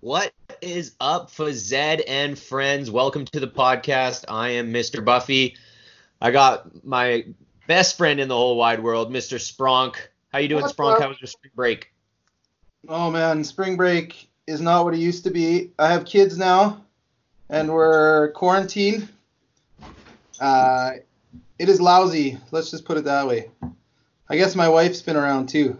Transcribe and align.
What 0.00 0.32
is 0.62 0.94
up, 0.98 1.30
Phys 1.30 1.70
Ed 1.72 2.00
and 2.00 2.38
friends? 2.38 2.90
Welcome 2.90 3.26
to 3.26 3.40
the 3.40 3.46
podcast. 3.46 4.24
I 4.28 4.50
am 4.50 4.72
Mr. 4.72 5.04
Buffy. 5.04 5.56
I 6.22 6.30
got 6.30 6.84
my 6.84 7.26
best 7.66 7.98
friend 7.98 8.18
in 8.18 8.28
the 8.28 8.34
whole 8.34 8.56
wide 8.56 8.82
world, 8.82 9.12
Mr. 9.12 9.38
Spronk. 9.38 9.96
How 10.32 10.38
you 10.38 10.48
doing, 10.48 10.62
What's 10.62 10.74
Spronk? 10.74 10.94
up? 10.94 11.02
How 11.02 11.08
was 11.08 11.20
your 11.20 11.28
spring 11.28 11.52
break? 11.54 11.92
Oh 12.88 13.10
man, 13.10 13.44
spring 13.44 13.76
break 13.76 14.30
is 14.46 14.62
not 14.62 14.84
what 14.86 14.94
it 14.94 15.00
used 15.00 15.24
to 15.24 15.30
be. 15.30 15.70
I 15.78 15.88
have 15.92 16.06
kids 16.06 16.38
now, 16.38 16.82
and 17.50 17.70
we're 17.70 18.32
quarantined. 18.32 19.06
Uh, 20.40 20.92
it 21.58 21.68
is 21.68 21.78
lousy. 21.78 22.38
Let's 22.52 22.70
just 22.70 22.86
put 22.86 22.96
it 22.96 23.04
that 23.04 23.26
way. 23.26 23.50
I 24.30 24.36
guess 24.38 24.54
my 24.54 24.70
wife's 24.70 25.02
been 25.02 25.16
around 25.16 25.50
too. 25.50 25.76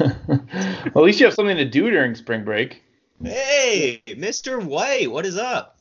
well, 0.00 0.21
at 0.52 0.96
least 0.96 1.20
you 1.20 1.26
have 1.26 1.34
something 1.34 1.56
to 1.56 1.64
do 1.64 1.90
during 1.90 2.14
spring 2.14 2.44
break. 2.44 2.82
Hey, 3.22 4.02
Mr. 4.06 4.64
White, 4.64 5.10
what 5.10 5.26
is 5.26 5.36
up? 5.36 5.78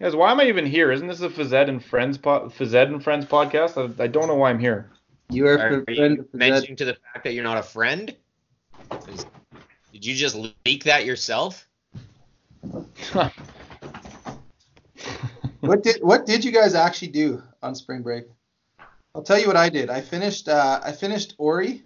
Guys, 0.00 0.14
why 0.14 0.30
am 0.30 0.40
I 0.40 0.44
even 0.44 0.66
here? 0.66 0.92
Isn't 0.92 1.06
this 1.06 1.20
a 1.20 1.28
Phys 1.28 1.52
Ed 1.52 1.68
and 1.68 1.82
Friends 1.82 2.18
po- 2.18 2.48
Phys 2.48 2.74
Ed 2.74 2.88
and 2.88 3.02
Friends 3.02 3.24
podcast? 3.26 3.76
I, 3.76 4.04
I 4.04 4.06
don't 4.06 4.26
know 4.26 4.34
why 4.34 4.50
I'm 4.50 4.58
here. 4.58 4.90
You 5.30 5.48
are, 5.48 5.54
Are 5.54 5.84
friend 5.84 6.18
you 6.18 6.28
mentioning 6.32 6.76
to 6.76 6.84
the 6.84 6.94
fact 6.94 7.24
that 7.24 7.32
you're 7.32 7.44
not 7.44 7.58
a 7.58 7.62
friend? 7.62 8.14
Did 9.92 10.04
you 10.04 10.14
just 10.14 10.36
leak 10.64 10.84
that 10.84 11.04
yourself? 11.04 11.66
What 15.60 15.82
did 15.82 16.02
what 16.02 16.26
did 16.26 16.44
you 16.44 16.52
guys 16.52 16.74
actually 16.74 17.08
do 17.08 17.42
on 17.62 17.74
spring 17.74 18.02
break? 18.02 18.24
I'll 19.14 19.22
tell 19.22 19.38
you 19.38 19.46
what 19.46 19.56
I 19.56 19.68
did. 19.68 19.90
I 19.90 20.00
finished 20.00 20.48
uh, 20.48 20.80
I 20.84 20.92
finished 20.92 21.34
Ori 21.38 21.82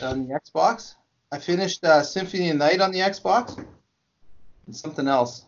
on 0.00 0.26
the 0.26 0.34
Xbox. 0.34 0.94
I 1.30 1.38
finished 1.38 1.84
uh, 1.84 2.02
Symphony 2.02 2.50
of 2.50 2.56
Night 2.56 2.80
on 2.80 2.92
the 2.92 3.00
Xbox 3.00 3.56
and 4.66 4.76
something 4.76 5.08
else. 5.08 5.44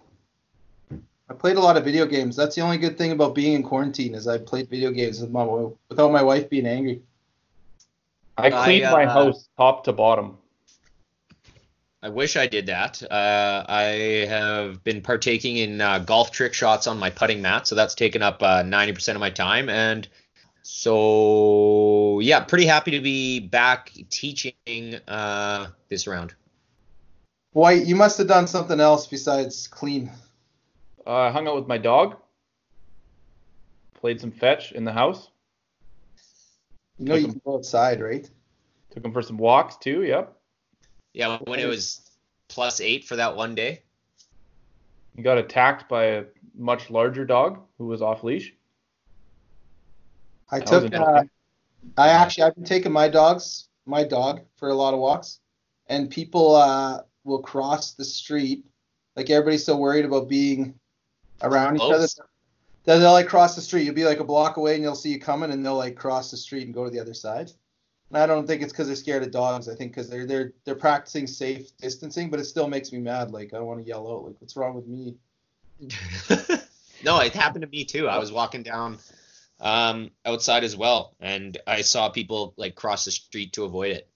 I 1.29 1.35
played 1.35 1.57
a 1.57 1.61
lot 1.61 1.77
of 1.77 1.85
video 1.85 2.07
games. 2.07 2.37
That's 2.37 2.55
the 2.55 2.63
only 2.63 2.79
good 2.79 2.99
thing 2.99 3.13
about 3.13 3.35
being 3.35 3.55
in 3.55 3.63
quarantine 3.63 4.15
is 4.15 4.29
I 4.29 4.39
played 4.39 4.69
video 4.69 4.91
games 4.91 5.21
with 5.21 5.31
my, 5.31 5.45
without 5.89 6.13
my 6.13 6.23
wife 6.23 6.51
being 6.51 6.67
angry. 6.67 7.03
I 8.37 8.51
cleaned 8.51 8.85
my 8.85 9.05
uh, 9.05 9.13
house 9.13 9.49
top 9.57 9.85
to 9.85 9.93
bottom. 9.93 10.39
I 12.03 12.11
wish 12.11 12.37
I 12.37 12.47
did 12.47 12.67
that. 12.67 13.03
Uh, 13.03 13.65
I 13.67 14.27
have 14.29 14.85
been 14.85 15.01
partaking 15.01 15.57
in 15.57 15.81
uh, 15.81 16.01
golf 16.01 16.33
trick 16.33 16.53
shots 16.53 16.87
on 16.87 16.99
my 16.99 17.09
putting 17.09 17.41
mat, 17.41 17.67
so 17.67 17.75
that's 17.75 17.95
taken 17.95 18.21
up 18.21 18.43
uh, 18.43 18.63
90% 18.63 19.15
of 19.15 19.21
my 19.21 19.31
time. 19.31 19.71
And 19.71 20.07
so, 20.67 22.21
yeah, 22.21 22.41
pretty 22.41 22.65
happy 22.65 22.93
to 22.93 23.01
be 23.01 23.39
back 23.39 23.93
teaching 24.09 24.55
uh, 25.07 25.67
this 25.91 26.07
round. 26.07 26.35
White, 27.53 27.85
you 27.85 27.95
must 27.95 28.17
have 28.17 28.29
done 28.29 28.47
something 28.47 28.81
else 28.81 29.07
besides 29.07 29.67
clean. 29.67 30.11
Uh, 31.07 31.15
I 31.15 31.31
hung 31.31 31.47
out 31.47 31.57
with 31.57 31.67
my 31.67 31.77
dog. 31.77 32.17
Played 33.93 34.23
some 34.23 34.31
fetch 34.31 34.73
in 34.73 34.85
the 34.85 34.93
house. 34.93 35.29
You 36.99 37.05
know 37.05 37.15
you 37.17 37.29
can 37.29 37.43
go 37.45 37.57
outside, 37.57 38.01
right? 38.01 38.29
Took 38.91 39.05
him 39.05 39.13
for 39.13 39.21
some 39.21 39.37
walks 39.37 39.77
too. 39.77 40.03
Yep. 40.03 40.35
Yeah, 41.13 41.39
when 41.45 41.61
it 41.61 41.67
was 41.67 42.11
plus 42.49 42.81
eight 42.81 43.05
for 43.05 43.17
that 43.17 43.37
one 43.37 43.55
day. 43.55 43.83
He 45.15 45.23
got 45.23 45.37
attacked 45.37 45.91
by 45.91 46.05
a 46.05 46.25
much 46.57 46.89
larger 46.89 47.27
dog 47.27 47.61
who 47.77 47.87
was 47.87 48.01
off 48.01 48.25
leash. 48.25 48.55
I 50.51 50.61
That 50.61 50.67
took 50.67 50.95
uh. 50.95 51.25
I 51.97 52.09
actually 52.09 52.45
I've 52.45 52.55
been 52.55 52.65
taking 52.65 52.93
my 52.93 53.09
dogs, 53.09 53.69
my 53.87 54.05
dog, 54.05 54.41
for 54.57 54.69
a 54.69 54.75
lot 54.75 54.95
of 54.95 55.01
walks, 55.01 55.41
and 55.89 56.11
people 56.11 56.57
uh, 56.57 57.01
will 57.25 57.43
cross 57.43 57.93
the 57.93 58.05
street. 58.05 58.65
Like 59.17 59.31
everybody's 59.31 59.65
so 59.65 59.77
worried 59.77 60.05
about 60.05 60.29
being 60.29 60.75
around 61.43 61.77
each 61.77 61.83
other. 61.83 61.97
Close. 61.97 62.19
That 62.85 62.99
they'll 62.99 63.13
like 63.13 63.29
cross 63.29 63.55
the 63.55 63.63
street. 63.63 63.85
You'll 63.85 63.95
be 63.95 64.05
like 64.05 64.21
a 64.21 64.25
block 64.25 64.57
away, 64.57 64.75
and 64.75 64.85
they'll 64.85 64.95
see 64.95 65.11
you 65.11 65.21
coming, 65.21 65.53
and 65.53 65.65
they'll 65.65 65.77
like 65.77 65.97
cross 65.97 66.31
the 66.31 66.37
street 66.37 66.65
and 66.65 66.75
go 66.75 66.85
to 66.85 66.91
the 66.91 67.01
other 67.01 67.15
side. 67.15 67.51
And 68.11 68.19
I 68.19 68.27
don't 68.27 68.47
think 68.47 68.63
it's 68.63 68.73
because 68.73 68.87
they're 68.87 68.97
scared 68.97 69.23
of 69.23 69.31
dogs. 69.31 69.69
I 69.69 69.75
think 69.75 69.93
because 69.93 70.11
they're 70.11 70.27
they're 70.27 70.53
they're 70.65 70.75
practicing 70.75 71.27
safe 71.27 71.77
distancing, 71.79 72.31
but 72.31 72.41
it 72.41 72.45
still 72.45 72.69
makes 72.69 72.93
me 72.93 72.99
mad. 72.99 73.31
Like 73.31 73.55
I 73.55 73.61
want 73.61 73.81
to 73.81 73.87
yell 73.87 74.11
out, 74.11 74.25
like 74.25 74.37
what's 74.41 74.57
wrong 74.57 74.75
with 74.75 74.87
me? 74.87 75.17
no, 77.05 77.21
it 77.21 77.33
happened 77.33 77.63
to 77.63 77.69
me 77.69 77.85
too. 77.85 78.09
I 78.09 78.19
was 78.19 78.31
walking 78.31 78.63
down 78.63 78.99
um, 79.65 80.11
outside 80.25 80.63
as 80.63 80.77
well, 80.77 81.15
and 81.21 81.57
I 81.67 81.81
saw 81.81 82.09
people 82.11 82.55
like 82.57 82.75
cross 82.77 83.05
the 83.07 83.11
street 83.11 83.55
to 83.55 83.65
avoid 83.65 83.93
it. 83.93 84.07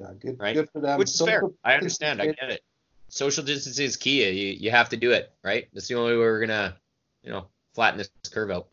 Yeah, 0.00 0.06
good 0.18 0.38
Right. 0.40 0.54
good 0.54 0.70
for 0.70 0.80
them. 0.80 0.98
Which 0.98 1.10
is 1.10 1.20
fair. 1.20 1.42
I 1.64 1.74
understand. 1.74 2.22
I 2.22 2.26
get 2.26 2.50
it. 2.50 2.62
Social 3.08 3.42
distancing 3.44 3.84
is 3.86 3.96
key. 3.96 4.24
You 4.30 4.54
you 4.58 4.70
have 4.70 4.88
to 4.90 4.96
do 4.96 5.10
it, 5.10 5.32
right? 5.42 5.68
That's 5.74 5.88
the 5.88 5.96
only 5.96 6.12
way 6.12 6.18
we're 6.18 6.40
gonna, 6.40 6.76
you 7.24 7.30
know, 7.30 7.46
flatten 7.74 7.98
this 7.98 8.10
curve 8.32 8.50
out. 8.52 8.68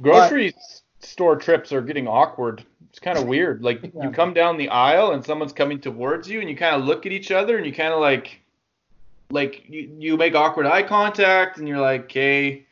Grocery 0.00 0.54
s- 0.54 0.82
store 1.00 1.36
trips 1.36 1.70
are 1.72 1.82
getting 1.82 2.08
awkward. 2.08 2.64
It's 2.88 2.98
kind 2.98 3.18
of 3.18 3.26
weird. 3.34 3.62
Like 3.62 3.82
Yeah. 3.94 4.04
you 4.04 4.10
come 4.10 4.32
down 4.32 4.56
the 4.56 4.70
aisle 4.70 5.12
and 5.12 5.22
someone's 5.24 5.52
coming 5.52 5.78
towards 5.80 6.28
you, 6.28 6.40
and 6.40 6.48
you 6.48 6.56
kind 6.56 6.74
of 6.74 6.84
look 6.86 7.04
at 7.04 7.12
each 7.12 7.30
other, 7.30 7.58
and 7.58 7.66
you 7.66 7.72
kind 7.74 7.92
of 7.92 8.00
like, 8.00 8.40
like 9.30 9.64
you, 9.68 9.94
you 9.98 10.16
make 10.16 10.34
awkward 10.34 10.64
eye 10.64 10.82
contact, 10.82 11.58
and 11.58 11.68
you're 11.68 11.80
like, 11.80 12.04
okay, 12.04 12.64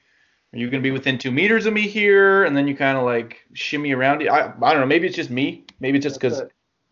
are 0.57 0.59
you 0.59 0.71
gonna 0.71 0.83
be 0.83 0.91
within 0.91 1.19
two 1.19 1.31
meters 1.31 1.67
of 1.67 1.75
me 1.75 1.83
here? 1.87 2.45
And 2.45 2.57
then 2.57 2.67
you 2.67 2.75
kind 2.75 2.97
of 2.97 3.05
like 3.05 3.45
shimmy 3.53 3.93
around 3.93 4.23
it. 4.23 4.29
I, 4.29 4.53
I 4.63 4.73
don't 4.73 4.81
know. 4.81 4.87
Maybe 4.87 5.07
it's 5.07 5.17
just 5.17 5.31
me. 5.31 5.65
Maybe 5.81 5.99
it's 5.99 6.05
just 6.05 6.19
because. 6.21 6.43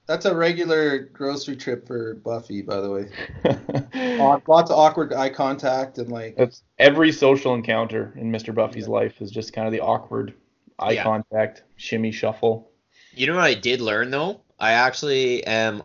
That's 0.07 0.27
a 0.27 0.37
regular 0.37 0.99
grocery 0.99 1.57
trip 1.57 1.87
for 1.87 2.17
Buffy, 2.17 2.61
by 2.61 2.79
the 2.83 2.91
way. 2.91 3.09
Aw- 4.21 4.39
Lots 4.47 4.71
of 4.71 4.79
awkward 4.79 5.15
eye 5.15 5.31
contact 5.31 5.97
and 5.97 6.13
like 6.13 6.37
That's 6.37 6.63
every 6.79 7.11
social 7.11 7.55
encounter 7.55 8.13
in 8.17 8.31
Mr. 8.31 8.55
Buffy's 8.55 8.87
life 8.87 9.23
is 9.23 9.31
just 9.31 9.55
kind 9.55 9.67
of 9.67 9.73
the 9.73 9.81
awkward 9.81 10.35
eye 10.79 10.93
Yeah. 10.93 11.05
contact, 11.05 11.63
shimmy, 11.77 12.13
shuffle. 12.13 12.71
You 13.15 13.29
know 13.29 13.37
what 13.37 13.45
I 13.45 13.55
did 13.55 13.81
learn 13.81 14.11
though? 14.11 14.43
I 14.61 14.73
actually 14.73 15.43
am 15.47 15.83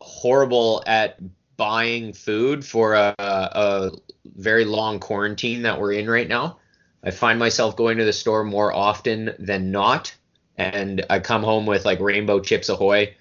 horrible 0.00 0.82
at 0.86 1.18
buying 1.56 2.12
food 2.12 2.64
for 2.64 2.94
a, 2.94 3.14
a 3.18 3.90
very 4.24 4.64
long 4.64 5.00
quarantine 5.00 5.62
that 5.62 5.80
we're 5.80 5.92
in 5.92 6.08
right 6.08 6.28
now. 6.28 6.58
I 7.04 7.10
find 7.10 7.38
myself 7.38 7.76
going 7.76 7.98
to 7.98 8.04
the 8.04 8.12
store 8.12 8.44
more 8.44 8.72
often 8.72 9.34
than 9.38 9.70
not, 9.70 10.14
and 10.56 11.04
I 11.10 11.18
come 11.18 11.42
home 11.42 11.66
with 11.66 11.84
like 11.84 12.00
Rainbow 12.00 12.40
Chips 12.40 12.68
Ahoy, 12.68 13.16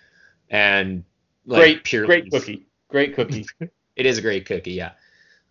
and 0.50 1.04
like 1.46 1.60
great, 1.60 1.84
purely- 1.84 2.08
great 2.08 2.32
cookie, 2.32 2.68
great 2.88 3.16
cookie. 3.16 3.46
It 3.94 4.06
is 4.06 4.18
a 4.18 4.22
great 4.22 4.46
cookie, 4.46 4.72
yeah. 4.72 4.92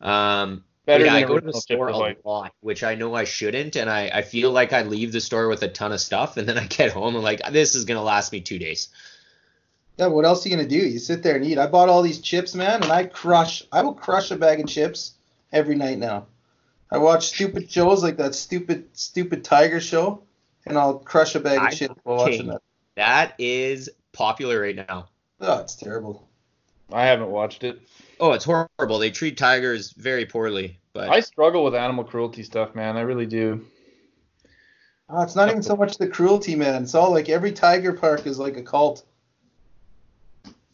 Um, 0.01 0.65
Better 0.87 1.05
yeah, 1.05 1.15
than 1.15 1.25
I 1.25 1.27
go 1.27 1.39
to 1.39 1.47
the 1.47 1.61
store 1.61 1.89
a 1.89 2.17
lot, 2.25 2.55
which 2.61 2.83
I 2.83 2.95
know 2.95 3.15
I 3.15 3.25
shouldn't, 3.25 3.77
and 3.77 3.89
I, 3.89 4.11
I 4.13 4.23
feel 4.23 4.51
like 4.51 4.73
I 4.73 4.83
leave 4.83 5.13
the 5.13 5.21
store 5.21 5.47
with 5.49 5.63
a 5.63 5.69
ton 5.69 5.93
of 5.93 6.01
stuff, 6.01 6.37
and 6.37 6.49
then 6.49 6.57
I 6.57 6.67
get 6.67 6.91
home 6.91 7.15
and 7.15 7.23
like 7.23 7.43
this 7.53 7.75
is 7.75 7.85
gonna 7.85 8.03
last 8.03 8.33
me 8.33 8.41
two 8.41 8.59
days. 8.59 8.89
Yeah, 9.97 10.07
what 10.07 10.25
else 10.25 10.45
are 10.45 10.49
you 10.49 10.57
gonna 10.57 10.69
do? 10.69 10.77
You 10.77 10.99
sit 10.99 11.23
there 11.23 11.37
and 11.37 11.45
eat. 11.45 11.59
I 11.59 11.67
bought 11.67 11.89
all 11.89 12.03
these 12.03 12.21
chips, 12.21 12.55
man, 12.55 12.83
and 12.83 12.93
I 12.93 13.05
crush 13.05 13.63
I 13.73 13.83
will 13.83 13.95
crush 13.95 14.31
a 14.31 14.37
bag 14.37 14.61
of 14.61 14.67
chips 14.67 15.15
every 15.53 15.75
night 15.75 15.99
now. 15.99 16.27
I 16.91 16.99
watch 16.99 17.29
stupid 17.29 17.71
shows 17.71 18.03
like 18.03 18.17
that 18.17 18.35
stupid 18.35 18.89
stupid 18.93 19.45
tiger 19.45 19.81
show 19.81 20.23
and 20.67 20.79
I'll 20.79 20.99
crush 20.99 21.35
a 21.35 21.41
bag 21.41 21.59
of 21.59 21.65
Tiger 21.65 21.77
chips 21.77 22.01
while 22.03 22.17
watching 22.19 22.47
that. 22.49 22.63
That 22.97 23.35
is 23.39 23.91
popular 24.13 24.61
right 24.61 24.77
now. 24.77 25.09
Oh, 25.41 25.59
it's 25.61 25.75
terrible. 25.75 26.29
I 26.93 27.07
haven't 27.07 27.31
watched 27.31 27.65
it. 27.65 27.81
Oh, 28.19 28.33
it's 28.33 28.45
horrible. 28.45 28.99
They 28.99 29.11
treat 29.11 29.39
tigers 29.39 29.93
very 29.93 30.27
poorly, 30.27 30.79
but 30.93 31.09
I 31.09 31.21
struggle 31.21 31.65
with 31.65 31.75
animal 31.75 32.05
cruelty 32.05 32.43
stuff, 32.43 32.75
man. 32.75 32.97
I 32.97 33.03
really 33.03 33.27
do. 33.27 33.65
Oh, 35.09 35.23
it's 35.23 35.37
not 35.37 35.49
even 35.49 35.63
so 35.63 35.77
much 35.77 35.99
the 35.99 36.09
cruelty, 36.09 36.55
man. 36.55 36.83
It's 36.83 36.95
all 36.95 37.11
like 37.11 37.29
every 37.29 37.53
tiger 37.53 37.93
park 37.93 38.27
is 38.27 38.39
like 38.39 38.57
a 38.57 38.63
cult. 38.63 39.05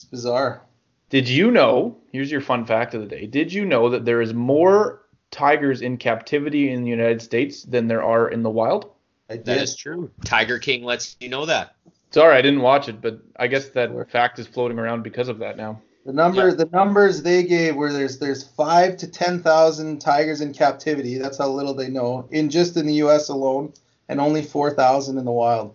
It's 0.07 0.23
bizarre. 0.23 0.63
Did 1.11 1.29
you 1.29 1.51
know? 1.51 1.97
Here's 2.13 2.31
your 2.31 2.41
fun 2.41 2.65
fact 2.65 2.95
of 2.95 3.01
the 3.01 3.09
day. 3.09 3.27
Did 3.27 3.53
you 3.53 3.65
know 3.65 3.91
that 3.91 4.05
there 4.05 4.21
is 4.23 4.33
more 4.33 5.03
tigers 5.33 5.83
in 5.83 5.97
captivity 5.97 6.71
in 6.71 6.85
the 6.85 6.91
United 6.91 7.21
States 7.21 7.65
than 7.65 7.89
there 7.89 8.05
are 8.05 8.29
in 8.29 8.45
the 8.45 8.51
wild? 8.51 8.93
I 9.29 9.35
did. 9.35 9.47
that 9.47 9.63
is 9.63 9.75
true. 9.75 10.13
Tiger 10.25 10.61
King 10.61 10.85
lets 10.85 11.17
you 11.19 11.29
know 11.29 11.45
that. 11.47 11.75
Sorry, 12.13 12.37
I 12.37 12.41
didn't 12.41 12.61
watch 12.61 12.89
it, 12.89 13.01
but 13.01 13.19
I 13.37 13.49
guess 13.49 13.71
that 13.71 13.91
fact 14.09 14.39
is 14.39 14.47
floating 14.47 14.79
around 14.79 15.03
because 15.03 15.27
of 15.27 15.39
that 15.41 15.57
now. 15.57 15.83
The 16.05 16.13
number 16.13 16.51
Yeah. 16.51 16.55
the 16.55 16.69
numbers 16.73 17.23
they 17.23 17.43
gave 17.43 17.75
were 17.75 17.93
there's 17.93 18.21
there's 18.21 18.45
five 18.45 18.97
to 18.99 19.09
ten 19.09 19.43
thousand 19.43 19.99
tigers 19.99 20.41
in 20.41 20.53
captivity. 20.55 21.19
That's 21.19 21.39
how 21.39 21.49
little 21.49 21.75
they 21.75 21.89
know 21.89 22.29
in 22.31 22.49
just 22.49 22.77
in 22.77 22.87
the 22.87 22.95
U.S. 22.95 23.29
alone, 23.29 23.73
and 24.09 24.21
only 24.21 24.43
four 24.43 24.71
thousand 24.73 25.19
in 25.19 25.25
the 25.25 25.33
wild. 25.33 25.75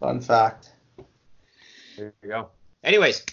Fun 0.00 0.20
fact. 0.22 0.72
There 1.98 2.14
you 2.22 2.28
go. 2.28 2.48
Anyways, 2.84 3.24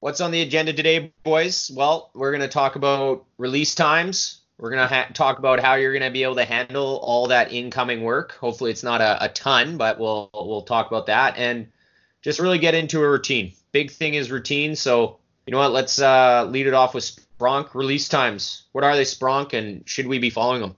what's 0.00 0.20
on 0.20 0.30
the 0.30 0.40
agenda 0.42 0.72
today, 0.72 1.12
boys? 1.22 1.70
Well, 1.74 2.10
we're 2.14 2.30
going 2.30 2.40
to 2.40 2.48
talk 2.48 2.76
about 2.76 3.26
release 3.38 3.74
times. 3.74 4.38
We're 4.58 4.70
gonna 4.70 4.86
ha- 4.86 5.08
talk 5.12 5.40
about 5.40 5.58
how 5.58 5.74
you're 5.74 5.92
gonna 5.92 6.10
be 6.12 6.22
able 6.22 6.36
to 6.36 6.44
handle 6.44 7.00
all 7.02 7.26
that 7.28 7.52
incoming 7.52 8.02
work. 8.04 8.32
Hopefully, 8.36 8.70
it's 8.70 8.84
not 8.84 9.00
a, 9.00 9.24
a 9.24 9.28
ton, 9.28 9.76
but 9.76 9.98
we'll 9.98 10.30
we'll 10.32 10.62
talk 10.62 10.86
about 10.86 11.06
that 11.06 11.36
and 11.36 11.66
just 12.20 12.38
really 12.38 12.58
get 12.58 12.72
into 12.74 13.02
a 13.02 13.10
routine. 13.10 13.54
Big 13.72 13.90
thing 13.90 14.14
is 14.14 14.30
routine. 14.30 14.76
So 14.76 15.18
you 15.46 15.50
know 15.50 15.58
what? 15.58 15.72
Let's 15.72 16.00
uh, 16.00 16.44
lead 16.48 16.68
it 16.68 16.74
off 16.74 16.94
with 16.94 17.02
Spronk 17.40 17.74
release 17.74 18.08
times. 18.08 18.64
What 18.70 18.84
are 18.84 18.94
they, 18.94 19.02
Spronk, 19.02 19.52
and 19.52 19.82
should 19.88 20.06
we 20.06 20.20
be 20.20 20.30
following 20.30 20.60
them? 20.60 20.76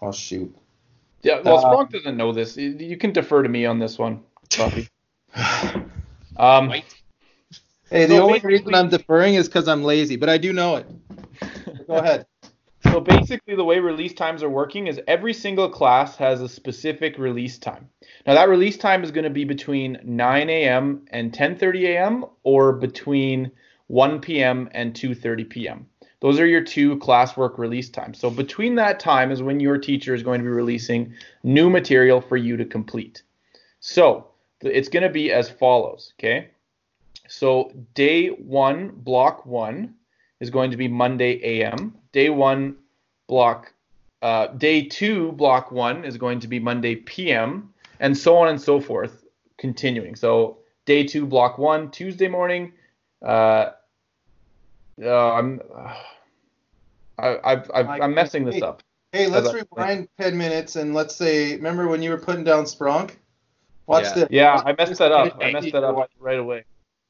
Oh 0.00 0.12
shoot. 0.12 0.54
Yeah, 1.22 1.40
well, 1.40 1.56
Uh, 1.58 1.64
Spronk 1.74 1.90
doesn't 1.90 2.16
know 2.16 2.32
this. 2.32 2.56
You- 2.56 2.76
You 2.78 2.96
can 2.96 3.12
defer 3.12 3.42
to 3.42 3.48
me 3.48 3.66
on 3.66 3.80
this 3.80 3.98
one, 3.98 4.22
Coffee. 4.52 4.86
Um, 6.36 6.66
White. 6.66 6.92
Hey, 7.90 8.06
the 8.06 8.16
So 8.16 8.24
only 8.24 8.40
reason 8.40 8.74
I'm 8.74 8.88
deferring 8.88 9.34
is 9.34 9.46
because 9.46 9.68
I'm 9.68 9.84
lazy, 9.84 10.16
but 10.16 10.28
I 10.28 10.36
do 10.36 10.52
know 10.52 10.74
it. 10.76 10.86
Go 11.86 11.94
ahead. 11.94 12.26
So 12.90 13.00
basically, 13.00 13.54
the 13.54 13.64
way 13.64 13.78
release 13.78 14.12
times 14.12 14.42
are 14.42 14.50
working 14.50 14.88
is 14.88 15.00
every 15.06 15.32
single 15.32 15.68
class 15.68 16.16
has 16.16 16.40
a 16.40 16.48
specific 16.48 17.18
release 17.18 17.58
time. 17.58 17.88
Now 18.26 18.34
that 18.34 18.48
release 18.48 18.76
time 18.76 19.04
is 19.04 19.10
going 19.10 19.24
to 19.24 19.30
be 19.30 19.44
between 19.44 19.98
9 20.02 20.50
a.m. 20.50 21.06
and 21.10 21.32
10:30 21.32 21.84
a.m. 21.84 22.24
or 22.42 22.72
between 22.72 23.50
1 23.86 24.20
p.m. 24.20 24.68
and 24.72 24.92
2:30 24.94 25.48
p.m. 25.48 25.86
Those 26.20 26.40
are 26.40 26.46
your 26.46 26.62
two 26.62 26.96
classwork 26.98 27.58
release 27.58 27.90
times. 27.90 28.18
So 28.18 28.30
between 28.30 28.74
that 28.76 28.98
time 28.98 29.30
is 29.30 29.42
when 29.42 29.60
your 29.60 29.78
teacher 29.78 30.14
is 30.14 30.22
going 30.22 30.40
to 30.40 30.44
be 30.44 30.50
releasing 30.50 31.14
new 31.42 31.70
material 31.70 32.20
for 32.20 32.36
you 32.36 32.56
to 32.56 32.64
complete. 32.64 33.22
So 33.80 34.12
th- 34.14 34.24
it's 34.68 34.88
going 34.88 35.02
to 35.02 35.08
be 35.08 35.32
as 35.32 35.48
follows. 35.48 36.12
Okay. 36.18 36.48
So 37.28 37.72
day 37.94 38.28
one, 38.28 38.88
block 38.88 39.46
one, 39.46 39.94
is 40.40 40.50
going 40.50 40.70
to 40.70 40.76
be 40.76 40.88
Monday 40.88 41.40
AM. 41.42 41.94
Day 42.12 42.30
one, 42.30 42.76
block, 43.26 43.72
uh, 44.22 44.48
day 44.48 44.84
two, 44.84 45.32
block 45.32 45.72
one 45.72 46.04
is 46.04 46.16
going 46.16 46.40
to 46.40 46.48
be 46.48 46.58
Monday 46.58 46.96
PM, 46.96 47.72
and 48.00 48.16
so 48.16 48.36
on 48.36 48.48
and 48.48 48.60
so 48.60 48.80
forth, 48.80 49.24
continuing. 49.56 50.16
So 50.16 50.58
day 50.84 51.04
two, 51.04 51.26
block 51.26 51.58
one, 51.58 51.90
Tuesday 51.90 52.28
morning. 52.28 52.72
Uh, 53.22 53.70
uh, 55.02 55.32
I'm, 55.32 55.60
I, 57.18 57.38
I've, 57.44 57.70
I've, 57.74 57.88
I'm 57.88 58.14
messing 58.14 58.44
this 58.44 58.62
up. 58.62 58.82
Hey, 59.12 59.28
let's 59.28 59.52
rewind 59.52 60.08
10 60.20 60.36
minutes 60.36 60.76
and 60.76 60.92
let's 60.92 61.14
say, 61.14 61.54
remember 61.54 61.86
when 61.86 62.02
you 62.02 62.10
were 62.10 62.18
putting 62.18 62.44
down 62.44 62.64
Spronk? 62.64 63.12
Watch 63.86 64.04
Yeah. 64.04 64.14
this. 64.14 64.28
Yeah, 64.30 64.62
I 64.64 64.74
messed 64.76 64.98
that 64.98 65.12
up. 65.12 65.36
I 65.42 65.52
messed 65.52 65.72
that 65.72 65.84
up 65.84 66.08
right 66.18 66.38
away. 66.38 66.64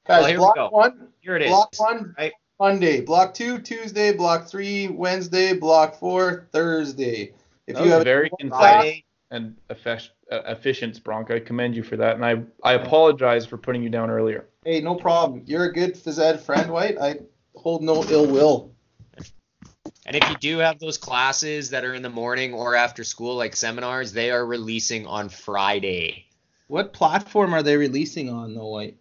Guys, 0.06 0.20
Well, 0.20 0.26
here 0.26 0.36
we 0.36 0.40
block 0.40 0.54
go. 0.56 0.68
one, 0.70 1.08
Here 1.20 1.36
it 1.36 1.42
is. 1.42 1.48
block 1.48 1.72
one, 1.78 2.14
Right. 2.18 2.32
Monday. 2.60 3.00
Block 3.00 3.32
two, 3.34 3.58
Tuesday. 3.58 4.12
Block 4.12 4.46
three, 4.46 4.88
Wednesday. 4.88 5.54
Block 5.54 5.94
four, 5.98 6.48
Thursday. 6.52 7.32
If 7.66 7.76
That 7.76 7.80
you 7.80 7.84
was 7.84 7.92
have 7.92 8.00
a 8.02 8.04
very 8.04 8.30
concise. 8.38 9.02
And 9.30 9.56
effic- 9.70 10.10
uh, 10.30 10.42
efficient, 10.46 11.02
Spronk. 11.02 11.30
I 11.30 11.40
commend 11.40 11.74
you 11.74 11.82
for 11.82 11.96
that, 11.96 12.14
and 12.14 12.24
I 12.24 12.42
I 12.62 12.74
apologize 12.74 13.46
for 13.46 13.56
putting 13.56 13.82
you 13.82 13.88
down 13.88 14.10
earlier. 14.10 14.46
Hey, 14.64 14.80
no 14.80 14.94
problem. 14.94 15.42
You're 15.46 15.64
a 15.64 15.72
good 15.72 15.94
phys 15.94 16.18
ed 16.22 16.40
friend, 16.40 16.70
White. 16.70 16.98
I 17.00 17.20
hold 17.56 17.82
no 17.82 18.04
ill 18.04 18.26
will. 18.26 18.70
And 20.06 20.14
if 20.14 20.28
you 20.28 20.36
do 20.36 20.58
have 20.58 20.78
those 20.78 20.98
classes 20.98 21.70
that 21.70 21.84
are 21.84 21.94
in 21.94 22.02
the 22.02 22.10
morning 22.10 22.52
or 22.52 22.74
after 22.74 23.02
school, 23.04 23.34
like 23.36 23.56
seminars, 23.56 24.12
they 24.12 24.30
are 24.30 24.44
releasing 24.44 25.06
on 25.06 25.30
Friday. 25.30 26.26
What 26.74 26.92
platform 26.92 27.54
are 27.54 27.62
they 27.62 27.76
releasing 27.76 28.28
on, 28.28 28.52
though, 28.52 28.66
White? 28.66 28.96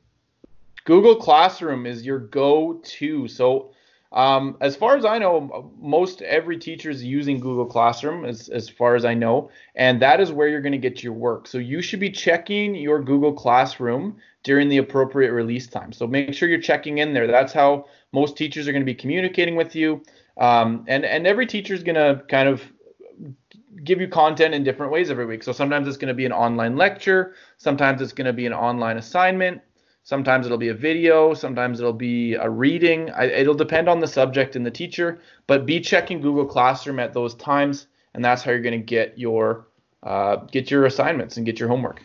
Google 0.85 1.15
Classroom 1.15 1.87
is 1.87 2.05
your 2.05 2.19
go-to. 2.19 3.27
So, 3.27 3.71
um, 4.11 4.57
as 4.61 4.75
far 4.75 4.95
as 4.95 5.05
I 5.05 5.17
know, 5.17 5.71
most 5.79 6.21
every 6.21 6.59
teacher 6.59 6.91
is 6.91 7.03
using 7.03 7.39
Google 7.39 7.65
Classroom, 7.65 8.25
as 8.25 8.47
as 8.47 8.69
far 8.69 8.93
as 8.93 9.05
I 9.05 9.15
know, 9.15 9.49
and 9.73 9.99
that 10.03 10.19
is 10.19 10.31
where 10.31 10.47
you're 10.47 10.61
going 10.61 10.79
to 10.79 10.89
get 10.89 11.01
your 11.01 11.13
work. 11.13 11.47
So 11.47 11.57
you 11.57 11.81
should 11.81 11.99
be 11.99 12.11
checking 12.11 12.75
your 12.75 13.01
Google 13.01 13.33
Classroom 13.33 14.17
during 14.43 14.69
the 14.69 14.77
appropriate 14.77 15.31
release 15.31 15.65
time. 15.65 15.93
So 15.93 16.05
make 16.05 16.35
sure 16.35 16.47
you're 16.47 16.61
checking 16.61 16.99
in 16.99 17.15
there. 17.15 17.25
That's 17.25 17.53
how 17.53 17.87
most 18.11 18.37
teachers 18.37 18.67
are 18.67 18.71
going 18.71 18.83
to 18.83 18.93
be 18.93 18.93
communicating 18.93 19.55
with 19.55 19.75
you, 19.75 20.03
um, 20.37 20.85
and 20.87 21.05
and 21.05 21.25
every 21.25 21.47
teacher 21.47 21.73
is 21.73 21.81
going 21.81 21.95
to 21.95 22.23
kind 22.27 22.47
of 22.47 22.61
give 23.83 23.99
you 23.99 24.07
content 24.07 24.53
in 24.53 24.63
different 24.63 24.91
ways 24.91 25.09
every 25.09 25.25
week. 25.25 25.43
So 25.43 25.51
sometimes 25.51 25.87
it's 25.87 25.97
going 25.97 26.09
to 26.09 26.13
be 26.13 26.25
an 26.25 26.31
online 26.31 26.75
lecture, 26.75 27.35
sometimes 27.57 28.01
it's 28.01 28.13
going 28.13 28.27
to 28.27 28.33
be 28.33 28.45
an 28.45 28.53
online 28.53 28.97
assignment, 28.97 29.61
sometimes 30.03 30.45
it'll 30.45 30.57
be 30.57 30.69
a 30.69 30.73
video, 30.73 31.33
sometimes 31.33 31.79
it'll 31.79 31.93
be 31.93 32.35
a 32.35 32.49
reading. 32.49 33.09
I, 33.11 33.25
it'll 33.25 33.53
depend 33.53 33.89
on 33.89 33.99
the 33.99 34.07
subject 34.07 34.55
and 34.55 34.65
the 34.65 34.71
teacher, 34.71 35.21
but 35.47 35.65
be 35.65 35.79
checking 35.79 36.21
Google 36.21 36.45
Classroom 36.45 36.99
at 36.99 37.13
those 37.13 37.35
times, 37.35 37.87
and 38.13 38.23
that's 38.23 38.43
how 38.43 38.51
you're 38.51 38.61
going 38.61 38.79
to 38.79 38.85
get 38.85 39.17
your 39.17 39.67
uh, 40.03 40.35
get 40.51 40.69
your 40.69 40.85
assignments 40.85 41.37
and 41.37 41.45
get 41.45 41.59
your 41.59 41.69
homework. 41.69 42.01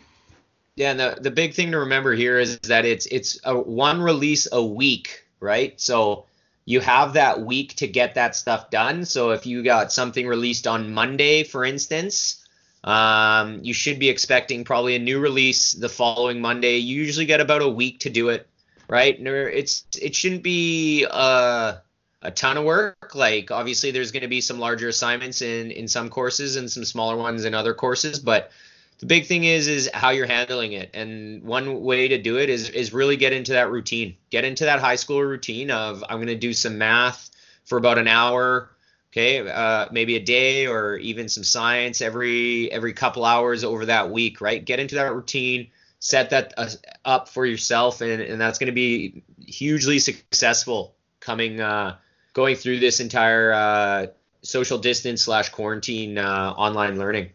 Yeah, 0.75 0.91
and 0.91 0.99
the, 0.99 1.17
the 1.19 1.31
big 1.31 1.53
thing 1.53 1.71
to 1.71 1.79
remember 1.79 2.13
here 2.13 2.39
is 2.39 2.57
that 2.59 2.85
it's 2.85 3.05
it's 3.07 3.39
a 3.43 3.59
one 3.59 4.01
release 4.01 4.47
a 4.51 4.63
week, 4.63 5.25
right? 5.41 5.79
So 5.79 6.25
you 6.69 6.79
have 6.81 7.13
that 7.13 7.41
week 7.41 7.73
to 7.77 7.87
get 7.87 8.13
that 8.13 8.35
stuff 8.35 8.69
done. 8.69 9.03
So 9.03 9.31
if 9.31 9.47
you 9.47 9.63
got 9.63 9.91
something 9.91 10.27
released 10.27 10.67
on 10.67 10.93
Monday, 10.93 11.43
for 11.43 11.65
instance, 11.65 12.45
um, 12.83 13.61
you 13.63 13.73
should 13.73 13.97
be 13.97 14.07
expecting 14.07 14.63
probably 14.63 14.95
a 14.95 14.99
new 14.99 15.19
release 15.19 15.71
the 15.71 15.89
following 15.89 16.41
Monday. 16.41 16.77
You 16.77 17.01
usually 17.01 17.25
get 17.25 17.41
about 17.41 17.63
a 17.63 17.67
week 17.67 18.01
to 18.01 18.11
do 18.11 18.29
it, 18.29 18.47
right? 18.87 19.19
It's 19.19 19.83
it 19.99 20.13
shouldn't 20.13 20.43
be 20.43 21.07
uh, 21.09 21.77
a 22.21 22.31
ton 22.31 22.57
of 22.57 22.65
work. 22.65 23.15
Like 23.15 23.49
obviously, 23.49 23.89
there's 23.89 24.11
going 24.11 24.21
to 24.21 24.27
be 24.27 24.39
some 24.39 24.59
larger 24.59 24.89
assignments 24.89 25.41
in 25.41 25.71
in 25.71 25.87
some 25.87 26.07
courses 26.07 26.55
and 26.55 26.69
some 26.69 26.85
smaller 26.85 27.17
ones 27.17 27.45
in 27.45 27.55
other 27.55 27.73
courses, 27.73 28.19
but 28.19 28.51
the 28.99 29.05
big 29.05 29.25
thing 29.25 29.45
is 29.45 29.67
is 29.67 29.89
how 29.93 30.09
you're 30.09 30.27
handling 30.27 30.73
it. 30.73 30.91
And 30.93 31.43
one 31.43 31.81
way 31.81 32.09
to 32.09 32.17
do 32.17 32.37
it 32.37 32.49
is 32.49 32.69
is 32.69 32.93
really 32.93 33.17
get 33.17 33.33
into 33.33 33.53
that 33.53 33.71
routine. 33.71 34.17
Get 34.29 34.43
into 34.43 34.65
that 34.65 34.79
high 34.79 34.95
school 34.95 35.21
routine 35.21 35.71
of 35.71 36.03
i'm 36.09 36.17
going 36.17 36.27
to 36.27 36.35
do 36.35 36.53
some 36.53 36.77
math 36.77 37.29
for 37.65 37.77
about 37.77 37.97
an 37.97 38.07
hour 38.07 38.69
okay 39.11 39.49
uh, 39.49 39.87
maybe 39.91 40.15
a 40.15 40.19
day 40.19 40.67
or 40.67 40.97
even 40.97 41.29
some 41.29 41.43
science 41.43 42.01
every 42.01 42.71
every 42.71 42.93
couple 42.93 43.25
hours 43.25 43.63
over 43.63 43.85
that 43.85 44.11
week 44.11 44.41
right? 44.41 44.63
Get 44.63 44.79
into 44.79 44.95
that 44.95 45.13
routine 45.13 45.71
set 45.99 46.29
that 46.31 46.53
uh, 46.57 46.69
up 47.05 47.29
for 47.29 47.45
yourself 47.45 48.01
and, 48.01 48.21
and 48.21 48.39
that's 48.39 48.59
going 48.59 48.67
to 48.67 48.73
be 48.73 49.23
hugely 49.45 49.99
successful 49.99 50.95
coming 51.19 51.61
uh, 51.61 51.95
going 52.33 52.55
through 52.55 52.79
this 52.79 52.99
entire 52.99 53.51
uh, 53.53 54.07
social 54.41 54.77
distance 54.77 55.21
slash 55.23 55.49
quarantine 55.49 56.17
uh, 56.17 56.53
online 56.57 56.97
learning 56.99 57.29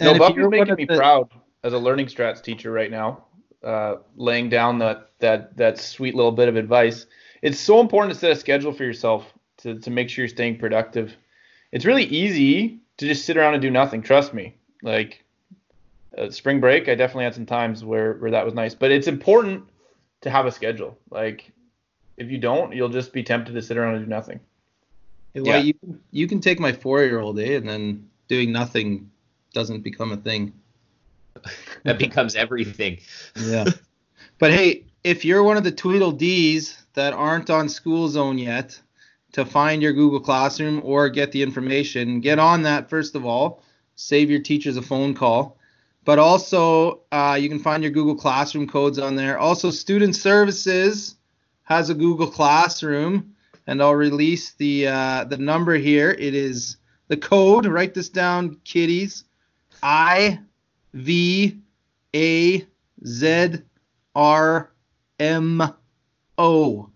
No, 0.00 0.08
And 0.08 0.16
if 0.16 0.20
Buffy's 0.20 0.36
you're 0.36 0.50
making 0.50 0.74
me 0.76 0.84
the- 0.84 0.96
proud 0.96 1.28
as 1.64 1.72
a 1.72 1.78
learning 1.78 2.06
strats 2.06 2.42
teacher 2.42 2.70
right 2.70 2.90
now, 2.90 3.24
uh, 3.62 3.96
laying 4.16 4.48
down 4.48 4.78
that 4.78 5.10
that 5.18 5.56
that 5.56 5.78
sweet 5.78 6.14
little 6.14 6.32
bit 6.32 6.48
of 6.48 6.56
advice. 6.56 7.06
It's 7.42 7.58
so 7.58 7.80
important 7.80 8.14
to 8.14 8.18
set 8.18 8.30
a 8.30 8.36
schedule 8.36 8.72
for 8.72 8.84
yourself 8.84 9.32
to 9.58 9.78
to 9.80 9.90
make 9.90 10.08
sure 10.08 10.22
you're 10.22 10.28
staying 10.28 10.58
productive. 10.58 11.16
It's 11.72 11.84
really 11.84 12.04
easy 12.04 12.80
to 12.98 13.06
just 13.06 13.24
sit 13.24 13.36
around 13.36 13.54
and 13.54 13.62
do 13.62 13.70
nothing. 13.70 14.02
Trust 14.02 14.32
me. 14.32 14.54
Like 14.82 15.24
uh, 16.16 16.30
spring 16.30 16.60
break, 16.60 16.88
I 16.88 16.94
definitely 16.94 17.24
had 17.24 17.34
some 17.34 17.46
times 17.46 17.84
where 17.84 18.14
where 18.14 18.30
that 18.30 18.44
was 18.44 18.54
nice, 18.54 18.74
but 18.74 18.92
it's 18.92 19.08
important 19.08 19.64
to 20.20 20.30
have 20.30 20.46
a 20.46 20.52
schedule. 20.52 20.96
Like 21.10 21.50
if 22.16 22.30
you 22.30 22.38
don't, 22.38 22.72
you'll 22.72 22.88
just 22.88 23.12
be 23.12 23.22
tempted 23.22 23.54
to 23.54 23.62
sit 23.62 23.76
around 23.76 23.96
and 23.96 24.04
do 24.04 24.08
nothing. 24.08 24.40
Hey, 25.34 25.42
Yeah. 25.42 25.58
You, 25.58 25.74
you 26.10 26.26
can 26.26 26.40
take 26.40 26.58
my 26.58 26.72
four-year-old, 26.72 27.38
eh, 27.38 27.56
and 27.56 27.68
then 27.68 28.08
doing 28.28 28.50
nothing 28.50 29.10
doesn't 29.52 29.80
become 29.80 30.12
a 30.12 30.16
thing. 30.16 30.52
that 31.84 31.98
becomes 31.98 32.34
everything 32.34 32.98
Yeah. 33.36 33.64
but 34.38 34.50
hey, 34.50 34.84
if 35.04 35.24
you're 35.24 35.42
one 35.42 35.56
of 35.56 35.64
the 35.64 35.72
Tweedledees 35.72 36.76
that 36.94 37.12
aren't 37.12 37.48
on 37.48 37.68
School 37.68 38.08
Zone 38.08 38.38
yet, 38.38 38.80
to 39.32 39.44
find 39.44 39.82
your 39.82 39.92
Google 39.92 40.20
Classroom 40.20 40.80
or 40.84 41.08
get 41.08 41.32
the 41.32 41.42
information, 41.42 42.20
get 42.20 42.38
on 42.38 42.62
that 42.62 42.88
first 42.88 43.14
of 43.14 43.26
all. 43.26 43.62
Save 43.96 44.30
your 44.30 44.40
teachers 44.40 44.76
a 44.76 44.82
phone 44.82 45.14
call. 45.14 45.58
But 46.04 46.18
also, 46.18 47.00
uh, 47.12 47.36
you 47.38 47.48
can 47.48 47.58
find 47.58 47.82
your 47.82 47.92
Google 47.92 48.14
Classroom 48.14 48.66
codes 48.66 48.98
on 48.98 49.16
there. 49.16 49.38
Also, 49.38 49.70
Student 49.70 50.16
Services 50.16 51.16
has 51.64 51.90
a 51.90 51.94
Google 51.94 52.28
Classroom, 52.28 53.34
and 53.66 53.82
I'll 53.82 53.94
release 53.94 54.52
the 54.52 54.86
uh, 54.88 55.24
the 55.24 55.36
number 55.36 55.74
here. 55.74 56.12
It 56.12 56.34
is 56.34 56.78
the 57.08 57.16
code. 57.16 57.66
Write 57.66 57.92
this 57.92 58.08
down, 58.08 58.56
kiddies. 58.64 59.24
I 59.82 60.40
V 60.94 61.58
A 62.14 62.66
Z 63.04 63.54
R 64.14 64.70
M 65.18 65.62
O. 66.36 66.90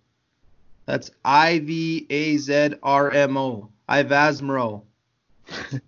That's 0.87 1.11
I 1.25 1.61
V 1.61 2.07
A 2.11 2.37
Z 2.37 2.75
R 2.83 3.11
M 3.11 3.37
O. 3.37 3.69
Ivasmro. 3.89 4.83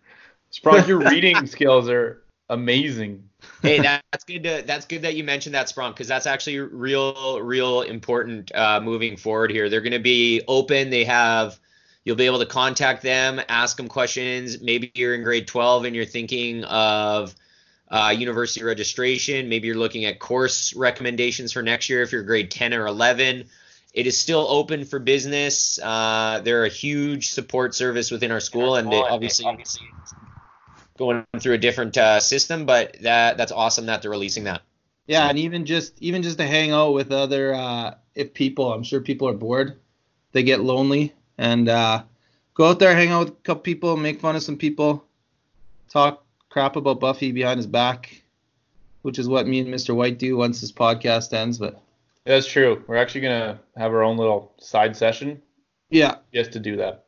Spronk, 0.52 0.86
your 0.86 0.98
reading 0.98 1.46
skills 1.46 1.88
are 1.88 2.22
amazing. 2.48 3.28
hey 3.62 3.80
that's 3.80 4.24
good 4.24 4.42
to, 4.42 4.62
that's 4.66 4.86
good 4.86 5.02
that 5.02 5.14
you 5.14 5.24
mentioned 5.24 5.54
that 5.54 5.66
Spronk 5.66 5.90
because 5.90 6.08
that's 6.08 6.26
actually 6.26 6.58
real 6.58 7.40
real 7.40 7.82
important 7.82 8.54
uh, 8.54 8.80
moving 8.80 9.16
forward 9.16 9.50
here 9.50 9.68
they're 9.68 9.80
going 9.80 9.92
to 9.92 9.98
be 9.98 10.42
open 10.48 10.90
they 10.90 11.04
have 11.04 11.58
You'll 12.04 12.16
be 12.16 12.26
able 12.26 12.40
to 12.40 12.46
contact 12.46 13.02
them, 13.02 13.40
ask 13.48 13.76
them 13.76 13.88
questions. 13.88 14.60
Maybe 14.60 14.92
you're 14.94 15.14
in 15.14 15.22
grade 15.22 15.46
12 15.46 15.86
and 15.86 15.96
you're 15.96 16.04
thinking 16.04 16.64
of 16.64 17.34
uh, 17.88 18.14
university 18.16 18.62
registration. 18.62 19.48
Maybe 19.48 19.68
you're 19.68 19.76
looking 19.76 20.04
at 20.04 20.18
course 20.18 20.74
recommendations 20.74 21.52
for 21.52 21.62
next 21.62 21.88
year 21.88 22.02
if 22.02 22.12
you're 22.12 22.22
grade 22.22 22.50
10 22.50 22.74
or 22.74 22.86
11. 22.86 23.44
It 23.94 24.06
is 24.06 24.18
still 24.18 24.46
open 24.48 24.84
for 24.84 24.98
business. 24.98 25.78
Uh, 25.82 26.40
they're 26.44 26.64
a 26.64 26.68
huge 26.68 27.30
support 27.30 27.74
service 27.74 28.10
within 28.10 28.32
our 28.32 28.40
school, 28.40 28.74
and 28.74 28.90
they 28.90 29.00
obviously 29.00 29.46
going 30.98 31.24
through 31.38 31.54
a 31.54 31.58
different 31.58 31.96
uh, 31.96 32.18
system. 32.18 32.66
But 32.66 32.96
that 33.02 33.36
that's 33.36 33.52
awesome 33.52 33.86
that 33.86 34.02
they're 34.02 34.10
releasing 34.10 34.44
that. 34.44 34.62
Yeah, 35.06 35.28
and 35.28 35.38
even 35.38 35.64
just 35.64 35.94
even 36.02 36.22
just 36.22 36.38
to 36.38 36.46
hang 36.46 36.72
out 36.72 36.92
with 36.92 37.12
other 37.12 37.54
uh, 37.54 37.94
if 38.16 38.34
people, 38.34 38.72
I'm 38.72 38.82
sure 38.82 39.00
people 39.00 39.28
are 39.28 39.34
bored, 39.34 39.78
they 40.32 40.42
get 40.42 40.58
lonely, 40.58 41.12
and 41.38 41.68
uh, 41.68 42.02
go 42.54 42.68
out 42.68 42.78
there, 42.78 42.94
hang 42.94 43.10
out 43.10 43.26
with 43.26 43.28
a 43.30 43.42
couple 43.42 43.62
people, 43.62 43.96
make 43.96 44.20
fun 44.20 44.36
of 44.36 44.42
some 44.42 44.56
people, 44.56 45.04
talk 45.88 46.24
crap 46.48 46.76
about 46.76 47.00
Buffy 47.00 47.32
behind 47.32 47.58
his 47.58 47.66
back, 47.66 48.22
which 49.02 49.18
is 49.18 49.28
what 49.28 49.46
me 49.46 49.60
and 49.60 49.68
Mr. 49.72 49.94
White 49.94 50.18
do 50.18 50.36
once 50.36 50.60
this 50.60 50.72
podcast 50.72 51.32
ends. 51.32 51.58
But 51.58 51.80
That's 52.24 52.46
true. 52.46 52.82
We're 52.86 52.96
actually 52.96 53.22
gonna 53.22 53.60
have 53.76 53.92
our 53.92 54.02
own 54.02 54.16
little 54.16 54.52
side 54.58 54.96
session 54.96 55.42
yeah, 55.90 56.16
just 56.32 56.52
to 56.52 56.60
do 56.60 56.76
that. 56.76 57.06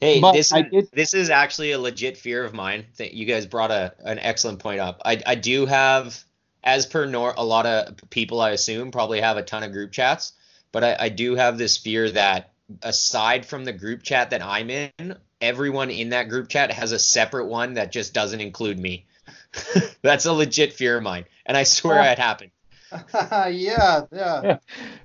Hey, 0.00 0.20
But 0.20 0.32
this 0.32 0.52
is, 0.52 0.62
did- 0.70 0.90
this 0.92 1.14
is 1.14 1.30
actually 1.30 1.72
a 1.72 1.78
legit 1.78 2.16
fear 2.16 2.44
of 2.44 2.52
mine. 2.54 2.84
That 2.98 3.14
you 3.14 3.26
guys 3.26 3.46
brought 3.46 3.70
a 3.70 3.94
an 4.00 4.18
excellent 4.18 4.58
point 4.58 4.80
up. 4.80 5.00
I 5.04 5.20
I 5.26 5.34
do 5.34 5.66
have, 5.66 6.22
as 6.62 6.86
per 6.86 7.06
nor 7.06 7.34
a 7.36 7.44
lot 7.44 7.66
of 7.66 7.96
people 8.10 8.40
I 8.40 8.50
assume 8.50 8.90
probably 8.90 9.20
have 9.20 9.36
a 9.36 9.42
ton 9.42 9.62
of 9.62 9.72
group 9.72 9.92
chats, 9.92 10.32
but 10.72 10.84
I, 10.84 10.96
I 11.00 11.08
do 11.08 11.34
have 11.36 11.58
this 11.58 11.76
fear 11.76 12.10
that 12.10 12.52
aside 12.82 13.46
from 13.46 13.64
the 13.64 13.72
group 13.72 14.02
chat 14.02 14.30
that 14.30 14.42
I'm 14.42 14.70
in, 14.70 15.16
everyone 15.40 15.90
in 15.90 16.10
that 16.10 16.28
group 16.28 16.48
chat 16.48 16.72
has 16.72 16.92
a 16.92 16.98
separate 16.98 17.46
one 17.46 17.74
that 17.74 17.92
just 17.92 18.14
doesn't 18.14 18.40
include 18.40 18.78
me. 18.78 19.06
That's 20.02 20.26
a 20.26 20.32
legit 20.32 20.72
fear 20.72 20.96
of 20.98 21.02
mine, 21.02 21.24
and 21.46 21.56
I 21.56 21.62
swear 21.62 22.00
it 22.10 22.18
happened. 22.18 22.50
yeah, 23.14 23.50
yeah, 23.50 24.02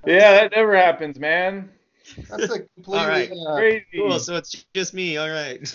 Yeah, 0.06 0.32
that 0.32 0.52
never 0.54 0.76
happens, 0.76 1.18
man. 1.18 1.70
that's 2.28 2.44
a 2.44 2.60
completely. 2.60 2.98
All 2.98 3.08
right. 3.08 3.30
uh, 3.32 3.56
Crazy. 3.56 3.86
Cool, 3.96 4.18
so 4.18 4.36
it's 4.36 4.64
just 4.74 4.94
me. 4.94 5.16
All 5.16 5.30
right. 5.30 5.66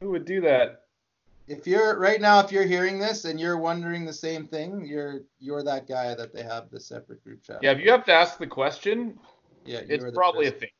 Who 0.00 0.10
would 0.10 0.24
do 0.24 0.40
that? 0.42 0.82
if 1.48 1.66
you're 1.66 1.98
right 1.98 2.20
now, 2.20 2.40
if 2.40 2.52
you're 2.52 2.66
hearing 2.66 2.98
this 2.98 3.24
and 3.24 3.40
you're 3.40 3.58
wondering 3.58 4.04
the 4.04 4.12
same 4.12 4.46
thing, 4.46 4.86
you're 4.86 5.22
you're 5.40 5.62
that 5.62 5.88
guy 5.88 6.14
that 6.14 6.32
they 6.32 6.42
have 6.42 6.70
the 6.70 6.78
separate 6.78 7.24
group 7.24 7.42
chat. 7.42 7.58
Yeah, 7.62 7.72
if 7.72 7.80
you 7.80 7.90
have 7.90 8.04
to 8.04 8.12
ask 8.12 8.38
the 8.38 8.46
question, 8.46 9.18
yeah, 9.68 9.80
it's 9.80 10.02
you're 10.02 10.10
the 10.10 10.16
probably 10.16 10.46
a 10.46 10.50
thing. 10.50 10.70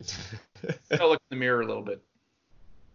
Gotta 0.90 1.06
look 1.06 1.20
in 1.30 1.36
the 1.36 1.40
mirror 1.40 1.60
a 1.60 1.66
little 1.66 1.82
bit. 1.82 2.02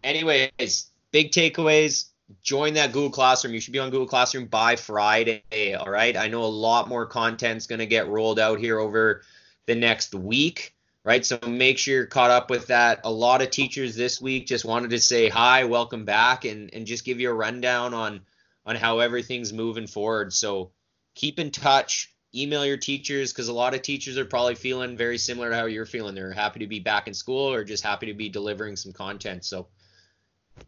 Anyways, 0.02 0.90
big 1.12 1.30
takeaways. 1.30 2.06
Join 2.42 2.74
that 2.74 2.92
Google 2.92 3.10
Classroom. 3.10 3.54
You 3.54 3.60
should 3.60 3.72
be 3.72 3.78
on 3.78 3.90
Google 3.90 4.06
Classroom 4.06 4.46
by 4.46 4.76
Friday. 4.76 5.74
All 5.78 5.90
right. 5.90 6.16
I 6.16 6.28
know 6.28 6.42
a 6.42 6.46
lot 6.46 6.88
more 6.88 7.06
content's 7.06 7.66
going 7.66 7.78
to 7.78 7.86
get 7.86 8.08
rolled 8.08 8.38
out 8.38 8.58
here 8.58 8.78
over 8.78 9.22
the 9.66 9.74
next 9.74 10.14
week. 10.14 10.74
Right. 11.04 11.24
So 11.24 11.38
make 11.46 11.78
sure 11.78 11.94
you're 11.94 12.06
caught 12.06 12.30
up 12.30 12.48
with 12.50 12.68
that. 12.68 13.00
A 13.04 13.10
lot 13.10 13.42
of 13.42 13.50
teachers 13.50 13.94
this 13.94 14.20
week 14.20 14.46
just 14.46 14.64
wanted 14.64 14.90
to 14.90 15.00
say 15.00 15.28
hi, 15.28 15.64
welcome 15.64 16.06
back, 16.06 16.46
and, 16.46 16.72
and 16.72 16.86
just 16.86 17.04
give 17.04 17.20
you 17.20 17.30
a 17.30 17.34
rundown 17.34 17.92
on 17.92 18.22
on 18.66 18.76
how 18.76 19.00
everything's 19.00 19.52
moving 19.52 19.86
forward. 19.86 20.32
So 20.32 20.70
keep 21.14 21.38
in 21.38 21.50
touch. 21.50 22.13
Email 22.34 22.66
your 22.66 22.76
teachers 22.76 23.32
because 23.32 23.48
a 23.48 23.52
lot 23.52 23.74
of 23.74 23.82
teachers 23.82 24.18
are 24.18 24.24
probably 24.24 24.54
feeling 24.54 24.96
very 24.96 25.18
similar 25.18 25.50
to 25.50 25.56
how 25.56 25.66
you're 25.66 25.86
feeling. 25.86 26.14
They're 26.14 26.32
happy 26.32 26.58
to 26.60 26.66
be 26.66 26.80
back 26.80 27.06
in 27.06 27.14
school 27.14 27.52
or 27.52 27.62
just 27.62 27.84
happy 27.84 28.06
to 28.06 28.14
be 28.14 28.28
delivering 28.28 28.76
some 28.76 28.92
content. 28.92 29.44
So 29.44 29.68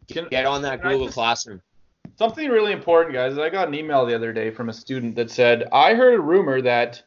Can- 0.09 0.27
Get 0.29 0.45
on 0.45 0.61
that 0.63 0.81
Google 0.81 1.05
just- 1.05 1.15
Classroom. 1.15 1.61
Something 2.17 2.49
really 2.49 2.71
important, 2.71 3.13
guys. 3.13 3.33
is 3.33 3.37
I 3.37 3.49
got 3.49 3.67
an 3.67 3.75
email 3.75 4.05
the 4.05 4.15
other 4.15 4.33
day 4.33 4.49
from 4.49 4.69
a 4.69 4.73
student 4.73 5.15
that 5.17 5.29
said, 5.29 5.67
I 5.71 5.93
heard 5.93 6.15
a 6.15 6.19
rumor 6.19 6.61
that 6.61 7.03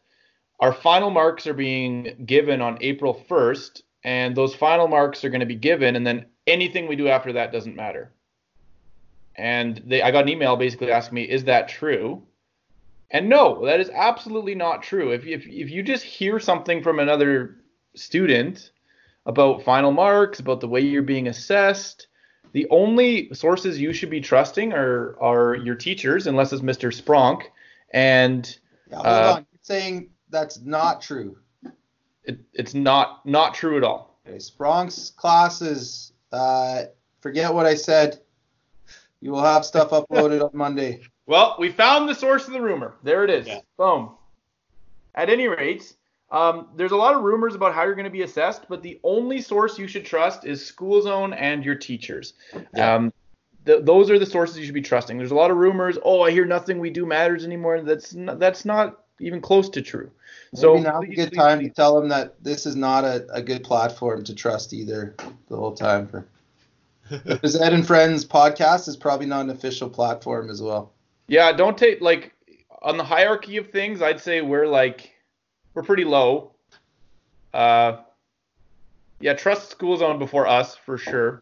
our 0.60 0.72
final 0.72 1.10
marks 1.10 1.46
are 1.46 1.54
being 1.54 2.24
given 2.26 2.60
on 2.60 2.78
April 2.80 3.14
1st, 3.28 3.82
and 4.04 4.36
those 4.36 4.54
final 4.54 4.86
marks 4.86 5.24
are 5.24 5.30
going 5.30 5.40
to 5.40 5.46
be 5.46 5.56
given, 5.56 5.96
and 5.96 6.06
then 6.06 6.26
anything 6.46 6.86
we 6.86 6.96
do 6.96 7.08
after 7.08 7.32
that 7.32 7.50
doesn't 7.50 7.74
matter. 7.74 8.12
And 9.34 9.82
they, 9.86 10.02
I 10.02 10.10
got 10.10 10.24
an 10.24 10.28
email 10.28 10.56
basically 10.56 10.92
asking 10.92 11.14
me, 11.14 11.22
is 11.22 11.44
that 11.44 11.68
true? 11.68 12.22
And 13.10 13.28
no, 13.28 13.64
that 13.66 13.80
is 13.80 13.90
absolutely 13.90 14.54
not 14.54 14.82
true. 14.82 15.10
If, 15.12 15.26
if, 15.26 15.46
if 15.46 15.70
you 15.70 15.82
just 15.82 16.04
hear 16.04 16.38
something 16.38 16.82
from 16.82 16.98
another 17.00 17.56
student 17.96 18.70
about 19.26 19.62
final 19.64 19.90
marks, 19.90 20.38
about 20.38 20.60
the 20.60 20.68
way 20.68 20.80
you're 20.80 21.02
being 21.02 21.26
assessed, 21.28 22.06
the 22.52 22.66
only 22.70 23.32
sources 23.34 23.80
you 23.80 23.92
should 23.92 24.10
be 24.10 24.20
trusting 24.20 24.72
are 24.72 25.16
are 25.20 25.54
your 25.56 25.74
teachers, 25.76 26.26
unless 26.26 26.52
it's 26.52 26.62
Mr. 26.62 26.90
Spronk, 26.92 27.42
and 27.92 28.58
Yeah, 28.90 28.96
hold 28.96 29.06
Uh, 29.06 29.32
on. 29.36 29.46
You're 29.52 29.58
saying 29.62 30.10
that's 30.30 30.60
not 30.60 31.00
true. 31.00 31.36
it, 32.24 32.38
it's 32.52 32.74
not 32.74 33.24
not 33.26 33.54
true 33.54 33.76
at 33.76 33.84
all. 33.84 34.18
Okay, 34.26 34.38
Spronk's 34.38 35.10
classes. 35.10 36.12
Uh, 36.32 36.84
forget 37.20 37.52
what 37.52 37.66
I 37.66 37.74
said. 37.74 38.20
You 39.20 39.30
will 39.32 39.42
have 39.42 39.64
stuff 39.64 39.90
uploaded 39.98 40.42
on 40.42 40.50
Monday. 40.52 41.00
Well, 41.30 41.54
we 41.60 41.70
found 41.70 42.08
the 42.08 42.14
source 42.16 42.48
of 42.48 42.54
the 42.54 42.60
rumor. 42.60 42.94
There 43.04 43.22
it 43.22 43.30
is. 43.30 43.46
Yeah. 43.46 43.60
Boom. 43.76 44.10
At 45.14 45.30
any 45.30 45.46
rate, 45.46 45.92
um, 46.32 46.66
there's 46.74 46.90
a 46.90 46.96
lot 46.96 47.14
of 47.14 47.22
rumors 47.22 47.54
about 47.54 47.72
how 47.72 47.84
you're 47.84 47.94
going 47.94 48.02
to 48.02 48.10
be 48.10 48.22
assessed, 48.22 48.68
but 48.68 48.82
the 48.82 48.98
only 49.04 49.40
source 49.40 49.78
you 49.78 49.86
should 49.86 50.04
trust 50.04 50.44
is 50.44 50.66
School 50.66 51.00
Zone 51.00 51.32
and 51.32 51.64
your 51.64 51.76
teachers. 51.76 52.32
Yeah. 52.74 52.96
Um, 52.96 53.12
th- 53.64 53.84
those 53.84 54.10
are 54.10 54.18
the 54.18 54.26
sources 54.26 54.58
you 54.58 54.64
should 54.64 54.74
be 54.74 54.82
trusting. 54.82 55.18
There's 55.18 55.30
a 55.30 55.36
lot 55.36 55.52
of 55.52 55.56
rumors. 55.56 55.98
Oh, 56.04 56.22
I 56.22 56.32
hear 56.32 56.44
nothing 56.44 56.80
we 56.80 56.90
do 56.90 57.06
matters 57.06 57.44
anymore. 57.44 57.80
That's 57.82 58.12
not, 58.12 58.40
that's 58.40 58.64
not 58.64 59.04
even 59.20 59.40
close 59.40 59.68
to 59.68 59.82
true. 59.82 60.10
So 60.56 60.74
Maybe 60.74 60.84
now's 60.84 61.04
a 61.04 61.14
good 61.14 61.32
time 61.32 61.60
please. 61.60 61.68
to 61.68 61.74
tell 61.74 62.00
them 62.00 62.08
that 62.08 62.42
this 62.42 62.66
is 62.66 62.74
not 62.74 63.04
a, 63.04 63.24
a 63.32 63.40
good 63.40 63.62
platform 63.62 64.24
to 64.24 64.34
trust 64.34 64.72
either. 64.72 65.14
The 65.46 65.56
whole 65.56 65.76
time 65.76 66.08
for 66.08 66.26
because 67.24 67.54
Ed 67.54 67.72
and 67.72 67.86
Friends 67.86 68.24
podcast 68.24 68.88
is 68.88 68.96
probably 68.96 69.26
not 69.26 69.42
an 69.42 69.50
official 69.50 69.88
platform 69.88 70.50
as 70.50 70.60
well. 70.60 70.92
Yeah, 71.30 71.52
don't 71.52 71.78
take 71.78 72.00
like 72.00 72.34
on 72.82 72.96
the 72.96 73.04
hierarchy 73.04 73.56
of 73.56 73.70
things. 73.70 74.02
I'd 74.02 74.18
say 74.18 74.40
we're 74.40 74.66
like 74.66 75.12
we're 75.74 75.84
pretty 75.84 76.02
low. 76.02 76.50
Uh, 77.54 77.98
yeah, 79.20 79.34
trust 79.34 79.70
School 79.70 79.96
Zone 79.96 80.18
before 80.18 80.48
us 80.48 80.74
for 80.74 80.98
sure. 80.98 81.40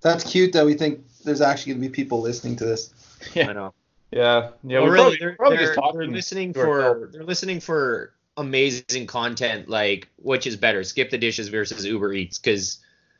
That's 0.00 0.24
cute 0.24 0.54
that 0.54 0.64
we 0.64 0.72
think 0.72 1.04
there's 1.22 1.42
actually 1.42 1.74
going 1.74 1.82
to 1.82 1.88
be 1.90 1.92
people 1.92 2.22
listening 2.22 2.56
to 2.56 2.64
this. 2.64 2.94
I 3.36 3.52
know. 3.52 3.74
Yeah, 4.10 4.52
yeah. 4.64 4.78
well, 4.78 4.84
we're 4.84 4.92
really, 4.94 4.94
probably, 4.94 5.18
they're, 5.18 5.36
probably 5.36 5.56
they're, 5.58 5.74
just 5.74 5.92
they're 5.92 6.06
listening 6.08 6.54
to 6.54 6.60
ourselves. 6.60 7.00
for 7.00 7.12
they're 7.12 7.24
listening 7.24 7.60
for 7.60 8.14
amazing 8.38 9.06
content. 9.06 9.68
Like, 9.68 10.08
which 10.16 10.46
is 10.46 10.56
better, 10.56 10.82
Skip 10.82 11.10
the 11.10 11.18
Dishes 11.18 11.48
versus 11.48 11.84
Uber 11.84 12.14
Eats? 12.14 12.38
Because, 12.38 12.78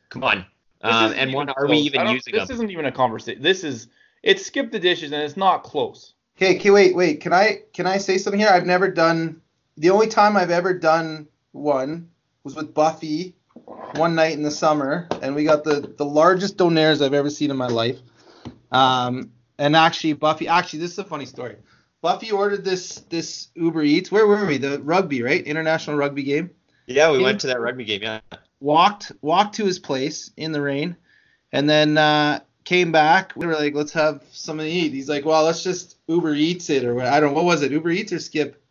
come 0.09 0.23
on. 0.23 0.45
Um, 0.81 1.11
and 1.11 1.29
even 1.29 1.33
one, 1.33 1.49
are 1.49 1.67
we 1.67 1.77
even 1.77 2.07
using 2.07 2.33
This 2.33 2.47
them? 2.47 2.55
isn't 2.55 2.71
even 2.71 2.85
a 2.85 2.91
conversation. 2.91 3.39
This 3.43 3.63
is 3.63 3.87
it's 4.23 4.45
skip 4.45 4.71
the 4.71 4.79
dishes 4.79 5.11
and 5.11 5.21
it's 5.21 5.37
not 5.37 5.63
close. 5.63 6.13
Okay, 6.37 6.55
okay, 6.57 6.71
wait, 6.71 6.95
wait. 6.95 7.21
Can 7.21 7.33
I 7.33 7.61
can 7.73 7.85
I 7.85 7.97
say 7.97 8.17
something 8.17 8.39
here? 8.39 8.49
I've 8.49 8.65
never 8.65 8.89
done. 8.89 9.41
The 9.77 9.89
only 9.89 10.07
time 10.07 10.35
I've 10.37 10.51
ever 10.51 10.73
done 10.73 11.27
one 11.51 12.09
was 12.43 12.55
with 12.55 12.73
Buffy, 12.73 13.35
one 13.95 14.15
night 14.15 14.33
in 14.33 14.43
the 14.43 14.51
summer, 14.51 15.07
and 15.21 15.35
we 15.35 15.43
got 15.43 15.63
the 15.63 15.93
the 15.97 16.05
largest 16.05 16.57
donaires 16.57 17.03
I've 17.05 17.13
ever 17.13 17.29
seen 17.29 17.51
in 17.51 17.57
my 17.57 17.67
life. 17.67 17.99
Um, 18.71 19.31
and 19.57 19.75
actually, 19.75 20.13
Buffy. 20.13 20.47
Actually, 20.47 20.79
this 20.79 20.91
is 20.91 20.99
a 20.99 21.03
funny 21.03 21.25
story. 21.25 21.57
Buffy 22.01 22.31
ordered 22.31 22.63
this 22.63 22.95
this 23.09 23.49
Uber 23.55 23.83
Eats. 23.83 24.11
Where 24.11 24.25
were 24.25 24.45
we? 24.45 24.57
The 24.57 24.79
rugby, 24.81 25.21
right? 25.21 25.43
International 25.43 25.95
rugby 25.95 26.23
game. 26.23 26.49
Yeah, 26.87 27.11
we 27.11 27.17
in- 27.17 27.23
went 27.23 27.41
to 27.41 27.47
that 27.47 27.59
rugby 27.59 27.85
game. 27.85 28.01
Yeah. 28.01 28.21
walked 28.59 29.11
walked 29.21 29.55
to 29.55 29.65
his 29.65 29.77
place 29.77 30.31
in 30.37 30.51
the 30.51 30.61
rain, 30.61 30.95
and 31.51 31.69
then 31.69 31.97
uh, 31.97 32.39
came 32.63 32.91
back. 32.91 33.33
We 33.35 33.45
were 33.45 33.55
like, 33.55 33.73
let's 33.73 33.93
have 33.93 34.23
something 34.31 34.65
to 34.65 34.71
eat. 34.71 34.93
He's 34.93 35.09
like, 35.09 35.25
well, 35.25 35.43
let's 35.43 35.63
just 35.63 35.97
Uber 36.07 36.35
Eats 36.35 36.69
it 36.69 36.83
or 36.85 36.95
what? 36.95 37.07
I 37.07 37.19
don't. 37.19 37.31
Know. 37.31 37.35
What 37.35 37.45
was 37.45 37.63
it? 37.63 37.71
Uber 37.71 37.91
Eats 37.91 38.13
or 38.13 38.19
Skip? 38.19 38.61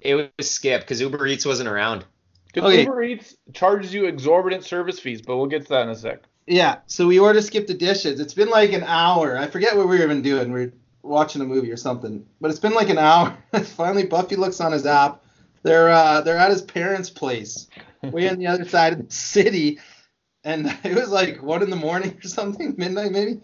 It 0.00 0.32
was 0.36 0.50
Skip 0.50 0.80
because 0.80 1.00
Uber 1.00 1.26
Eats 1.26 1.46
wasn't 1.46 1.68
around. 1.68 2.04
Because 2.52 2.72
Okay. 2.72 2.82
Uber 2.82 3.02
Eats 3.02 3.36
charges 3.52 3.94
you 3.94 4.06
exorbitant 4.06 4.64
service 4.64 4.98
fees, 4.98 5.22
but 5.22 5.36
we'll 5.36 5.46
get 5.46 5.62
to 5.62 5.68
that 5.70 5.82
in 5.82 5.88
a 5.90 5.94
sec. 5.96 6.22
Yeah. 6.46 6.78
So 6.86 7.06
we 7.06 7.18
ordered 7.18 7.44
Skip 7.44 7.66
the 7.66 7.74
dishes. 7.74 8.20
It's 8.20 8.34
been 8.34 8.50
like 8.50 8.72
an 8.72 8.84
hour. 8.84 9.38
I 9.38 9.46
forget 9.46 9.76
what 9.76 9.88
we 9.88 9.98
were 9.98 10.04
even 10.04 10.22
doing. 10.22 10.52
We 10.52 10.66
were 10.66 10.72
watching 11.02 11.40
a 11.42 11.44
movie 11.44 11.70
or 11.70 11.76
something. 11.76 12.26
But 12.40 12.50
it's 12.50 12.60
been 12.60 12.74
like 12.74 12.90
an 12.90 12.98
hour. 12.98 13.36
Finally, 13.62 14.06
Buffy 14.06 14.36
looks 14.36 14.60
on 14.60 14.72
his 14.72 14.86
app. 14.86 15.22
They're 15.62 15.90
uh, 15.90 16.22
they're 16.22 16.36
at 16.36 16.50
his 16.50 16.62
parents' 16.62 17.08
place, 17.08 17.68
way 18.02 18.28
on 18.28 18.38
the 18.38 18.48
other 18.48 18.64
side 18.64 18.94
of 18.94 19.06
the 19.06 19.14
city. 19.14 19.78
And 20.44 20.66
it 20.84 20.94
was 20.94 21.10
like 21.10 21.42
one 21.42 21.62
in 21.62 21.70
the 21.70 21.76
morning 21.76 22.18
or 22.24 22.28
something, 22.28 22.74
midnight 22.78 23.12
maybe. 23.12 23.40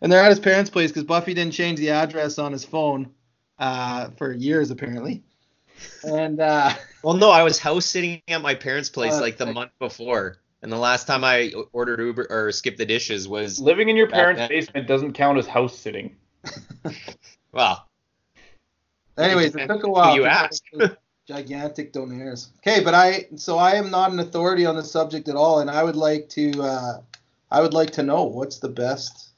And 0.00 0.10
they're 0.12 0.22
at 0.22 0.30
his 0.30 0.40
parents' 0.40 0.70
place 0.70 0.90
because 0.90 1.04
Buffy 1.04 1.34
didn't 1.34 1.52
change 1.54 1.78
the 1.78 1.90
address 1.90 2.38
on 2.38 2.52
his 2.52 2.64
phone 2.64 3.10
uh, 3.58 4.10
for 4.16 4.32
years 4.32 4.70
apparently. 4.70 5.22
And 6.04 6.40
uh, 6.40 6.72
Well, 7.02 7.14
no, 7.14 7.30
I 7.30 7.42
was 7.42 7.58
house 7.58 7.86
sitting 7.86 8.22
at 8.28 8.42
my 8.42 8.54
parents' 8.54 8.88
place 8.90 9.14
Uh, 9.14 9.20
like 9.20 9.36
the 9.36 9.46
like- 9.46 9.54
month 9.54 9.72
before. 9.78 10.38
And 10.62 10.70
the 10.70 10.76
last 10.78 11.08
time 11.08 11.24
I 11.24 11.52
ordered 11.72 11.98
Uber 11.98 12.28
or 12.30 12.52
skip 12.52 12.76
the 12.76 12.86
dishes 12.86 13.26
was 13.26 13.58
Living 13.60 13.88
in 13.88 13.96
your 13.96 14.06
parents' 14.06 14.38
then. 14.42 14.48
basement 14.48 14.86
doesn't 14.86 15.14
count 15.14 15.36
as 15.38 15.46
house 15.48 15.76
sitting. 15.76 16.14
well, 17.50 17.88
Anyways, 19.18 19.56
it 19.56 19.66
took 19.66 19.82
a 19.82 19.90
while. 19.90 20.14
You 20.14 20.24
asked. 20.26 20.62
Those 21.28 21.36
Gigantic 21.36 21.92
donaires. 21.92 22.48
Okay, 22.58 22.82
but 22.82 22.94
I 22.94 23.26
so 23.36 23.58
I 23.58 23.72
am 23.72 23.90
not 23.90 24.12
an 24.12 24.20
authority 24.20 24.66
on 24.66 24.76
the 24.76 24.84
subject 24.84 25.28
at 25.28 25.36
all, 25.36 25.60
and 25.60 25.70
I 25.70 25.82
would 25.82 25.96
like 25.96 26.28
to 26.30 26.62
uh, 26.62 27.00
I 27.50 27.60
would 27.60 27.74
like 27.74 27.90
to 27.92 28.02
know 28.02 28.24
what's 28.24 28.58
the 28.58 28.68
best. 28.68 29.30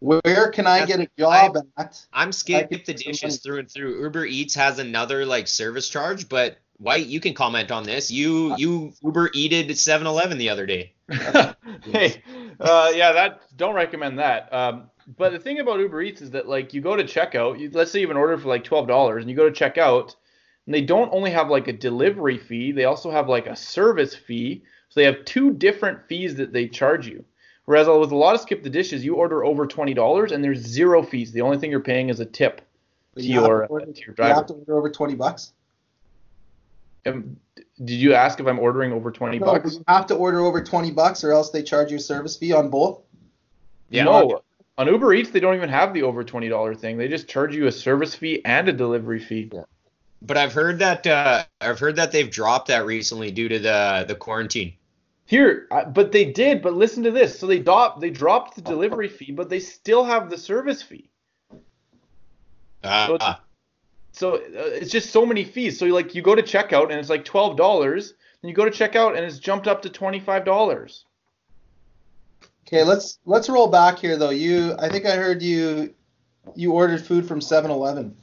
Where 0.00 0.50
can 0.52 0.66
I 0.66 0.86
get 0.86 1.00
a 1.00 1.08
job 1.18 1.56
at? 1.76 2.06
I'm 2.12 2.28
I 2.28 2.30
skip 2.30 2.70
could 2.70 2.86
the 2.86 2.94
put 2.94 3.04
dishes 3.04 3.40
through 3.40 3.60
and 3.60 3.70
through. 3.70 4.00
Uber 4.02 4.26
Eats 4.26 4.54
has 4.54 4.78
another 4.78 5.26
like 5.26 5.48
service 5.48 5.88
charge, 5.88 6.28
but 6.28 6.58
White, 6.78 7.06
you 7.06 7.18
can 7.18 7.34
comment 7.34 7.72
on 7.72 7.82
this. 7.82 8.08
You 8.10 8.54
you 8.56 8.92
Uber 9.02 9.30
eated 9.34 9.68
7-Eleven 9.68 10.38
the 10.38 10.48
other 10.48 10.64
day. 10.64 10.92
hey, 11.82 12.22
uh, 12.60 12.92
yeah, 12.94 13.12
that 13.12 13.40
don't 13.56 13.74
recommend 13.74 14.20
that. 14.20 14.52
Um, 14.52 14.88
but 15.16 15.32
the 15.32 15.40
thing 15.40 15.58
about 15.58 15.80
Uber 15.80 16.02
Eats 16.02 16.22
is 16.22 16.30
that 16.30 16.48
like 16.48 16.72
you 16.72 16.80
go 16.80 16.94
to 16.94 17.02
checkout, 17.02 17.58
you, 17.58 17.70
let's 17.72 17.90
say 17.90 17.98
you 17.98 18.06
have 18.06 18.16
an 18.16 18.20
order 18.20 18.38
for 18.38 18.46
like 18.46 18.62
twelve 18.62 18.86
dollars, 18.86 19.22
and 19.22 19.30
you 19.30 19.34
go 19.34 19.50
to 19.50 19.64
checkout, 19.64 20.14
and 20.68 20.74
they 20.74 20.82
don't 20.82 21.10
only 21.14 21.30
have 21.30 21.48
like 21.48 21.66
a 21.66 21.72
delivery 21.72 22.36
fee, 22.36 22.72
they 22.72 22.84
also 22.84 23.10
have 23.10 23.26
like 23.26 23.46
a 23.46 23.56
service 23.56 24.14
fee. 24.14 24.62
So 24.90 25.00
they 25.00 25.06
have 25.06 25.24
two 25.24 25.50
different 25.54 26.06
fees 26.06 26.34
that 26.36 26.52
they 26.52 26.68
charge 26.68 27.06
you. 27.06 27.24
Whereas 27.64 27.86
with 27.88 28.12
a 28.12 28.14
lot 28.16 28.34
of 28.34 28.42
skip 28.42 28.62
the 28.62 28.68
dishes, 28.68 29.02
you 29.02 29.14
order 29.14 29.46
over 29.46 29.66
twenty 29.66 29.94
dollars 29.94 30.30
and 30.30 30.44
there's 30.44 30.58
zero 30.60 31.02
fees. 31.02 31.32
The 31.32 31.40
only 31.40 31.56
thing 31.56 31.70
you're 31.70 31.80
paying 31.80 32.10
is 32.10 32.20
a 32.20 32.26
tip 32.26 32.60
But 33.14 33.22
to 33.22 33.26
you 33.26 33.34
have 33.40 33.46
your, 33.48 33.58
to 33.60 33.64
uh, 33.64 33.68
order- 33.68 33.92
to 33.92 34.00
your 34.02 34.14
You 34.18 34.24
have 34.34 34.44
to 34.44 34.52
order 34.52 34.76
over 34.76 34.90
twenty 34.90 35.14
bucks. 35.14 35.54
Um, 37.06 37.38
did 37.56 37.94
you 37.94 38.12
ask 38.12 38.38
if 38.38 38.46
I'm 38.46 38.58
ordering 38.58 38.92
over 38.92 39.10
twenty 39.10 39.38
No, 39.38 39.46
but 39.46 39.62
bucks? 39.62 39.76
you 39.76 39.84
have 39.88 40.06
to 40.08 40.16
order 40.16 40.40
over 40.40 40.62
twenty 40.62 40.90
bucks, 40.90 41.24
or 41.24 41.32
else 41.32 41.48
they 41.48 41.62
charge 41.62 41.90
you 41.90 41.96
a 41.96 42.00
service 42.00 42.36
fee 42.36 42.52
on 42.52 42.68
both. 42.68 43.00
Yeah. 43.88 44.04
No, 44.04 44.42
on 44.76 44.86
Uber 44.86 45.14
Eats 45.14 45.30
they 45.30 45.40
don't 45.40 45.54
even 45.54 45.70
have 45.70 45.94
the 45.94 46.02
over 46.02 46.22
twenty 46.22 46.50
dollar 46.50 46.74
thing. 46.74 46.98
They 46.98 47.08
just 47.08 47.26
charge 47.26 47.54
you 47.54 47.68
a 47.68 47.72
service 47.72 48.14
fee 48.14 48.42
and 48.44 48.68
a 48.68 48.72
delivery 48.74 49.18
fee. 49.18 49.50
But 50.20 50.36
I've 50.36 50.52
heard 50.52 50.80
that 50.80 51.06
uh, 51.06 51.44
I've 51.60 51.78
heard 51.78 51.96
that 51.96 52.10
they've 52.12 52.30
dropped 52.30 52.68
that 52.68 52.84
recently 52.86 53.30
due 53.30 53.48
to 53.48 53.58
the 53.58 54.04
the 54.08 54.14
quarantine. 54.14 54.74
Here, 55.26 55.68
but 55.92 56.10
they 56.10 56.24
did. 56.24 56.62
But 56.62 56.74
listen 56.74 57.02
to 57.04 57.10
this. 57.10 57.38
So 57.38 57.46
they 57.46 57.58
dropped 57.58 58.00
they 58.00 58.10
dropped 58.10 58.56
the 58.56 58.62
delivery 58.62 59.08
fee, 59.08 59.32
but 59.32 59.48
they 59.48 59.60
still 59.60 60.04
have 60.04 60.30
the 60.30 60.38
service 60.38 60.82
fee. 60.82 61.08
Uh, 62.82 63.08
it's- 63.14 63.36
So 64.12 64.34
uh, 64.36 64.38
it's 64.54 64.90
just 64.90 65.10
so 65.10 65.24
many 65.24 65.44
fees. 65.44 65.78
So 65.78 65.86
like 65.86 66.14
you 66.14 66.22
go 66.22 66.34
to 66.34 66.42
checkout 66.42 66.84
and 66.90 66.94
it's 66.98 67.10
like 67.10 67.24
twelve 67.24 67.56
dollars, 67.56 68.14
and 68.42 68.48
you 68.50 68.54
go 68.56 68.64
to 68.64 68.70
checkout 68.70 69.16
and 69.16 69.24
it's 69.24 69.38
jumped 69.38 69.68
up 69.68 69.82
to 69.82 69.90
twenty 69.90 70.18
five 70.18 70.44
dollars. 70.44 71.04
Okay, 72.66 72.82
let's 72.84 73.18
let's 73.24 73.48
roll 73.48 73.68
back 73.68 73.98
here 73.98 74.16
though. 74.16 74.30
You, 74.30 74.74
I 74.78 74.88
think 74.88 75.06
I 75.06 75.16
heard 75.16 75.42
you, 75.42 75.94
you 76.54 76.72
ordered 76.72 77.00
food 77.04 77.26
from 77.26 77.40
7-Eleven. 77.40 78.14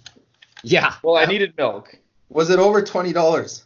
Yeah. 0.65 0.95
Well, 1.03 1.15
I 1.15 1.25
needed 1.25 1.53
milk. 1.57 1.97
Was 2.29 2.49
it 2.49 2.59
over 2.59 2.81
twenty 2.81 3.13
dollars? 3.13 3.63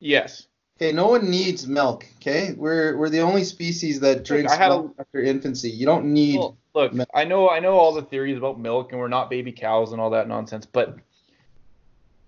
Yes. 0.00 0.46
Okay, 0.76 0.92
no 0.92 1.06
one 1.06 1.30
needs 1.30 1.66
milk. 1.66 2.06
Okay, 2.16 2.54
we're 2.56 2.96
we're 2.96 3.08
the 3.08 3.20
only 3.20 3.44
species 3.44 4.00
that 4.00 4.24
drinks 4.24 4.52
I 4.52 4.56
had 4.56 4.72
a- 4.72 4.74
milk 4.74 4.94
after 4.98 5.20
infancy. 5.20 5.70
You 5.70 5.86
don't 5.86 6.12
need. 6.12 6.38
Well, 6.38 6.56
look, 6.74 6.92
milk. 6.92 7.08
I 7.14 7.24
know 7.24 7.48
I 7.48 7.60
know 7.60 7.74
all 7.74 7.92
the 7.94 8.02
theories 8.02 8.36
about 8.36 8.58
milk 8.58 8.90
and 8.92 9.00
we're 9.00 9.08
not 9.08 9.30
baby 9.30 9.52
cows 9.52 9.92
and 9.92 10.00
all 10.00 10.10
that 10.10 10.26
nonsense, 10.28 10.66
but 10.66 10.96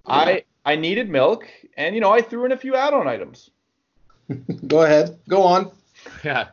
I 0.06 0.44
I 0.64 0.76
needed 0.76 1.08
milk 1.10 1.48
and 1.76 1.94
you 1.94 2.00
know 2.00 2.12
I 2.12 2.22
threw 2.22 2.44
in 2.44 2.52
a 2.52 2.56
few 2.56 2.76
add-on 2.76 3.08
items. 3.08 3.50
Go 4.66 4.82
ahead. 4.82 5.18
Go 5.28 5.42
on. 5.42 5.70
Yeah. 6.22 6.48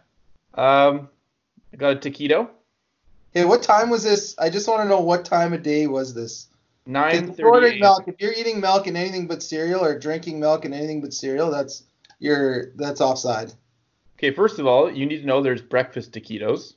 Um, 0.56 1.08
I 1.74 1.78
got 1.78 1.92
a 2.06 2.10
taquito, 2.10 2.50
Hey, 3.34 3.46
what 3.46 3.64
time 3.64 3.90
was 3.90 4.04
this? 4.04 4.36
I 4.38 4.50
just 4.50 4.68
want 4.68 4.82
to 4.84 4.90
know 4.90 5.00
what 5.00 5.24
time 5.24 5.54
of 5.54 5.64
day 5.64 5.88
was 5.88 6.14
this. 6.14 6.48
Nine 6.86 7.30
If 7.30 7.38
you're 7.40 7.62
milk, 7.80 8.04
if 8.08 8.16
you're 8.20 8.34
eating 8.34 8.60
milk 8.60 8.88
and 8.88 8.98
anything 8.98 9.28
but 9.28 9.42
cereal, 9.44 9.84
or 9.84 9.98
drinking 9.98 10.40
milk 10.40 10.66
and 10.66 10.74
anything 10.74 11.02
but 11.02 11.14
cereal, 11.14 11.52
that's 11.52 11.84
you're 12.20 12.72
that's 12.76 13.02
offside. 13.02 13.54
Okay, 14.18 14.32
first 14.32 14.60
of 14.60 14.68
all, 14.68 14.92
you 14.92 15.06
need 15.06 15.20
to 15.22 15.26
know 15.26 15.42
there's 15.42 15.62
breakfast 15.62 16.12
taquitos. 16.12 16.76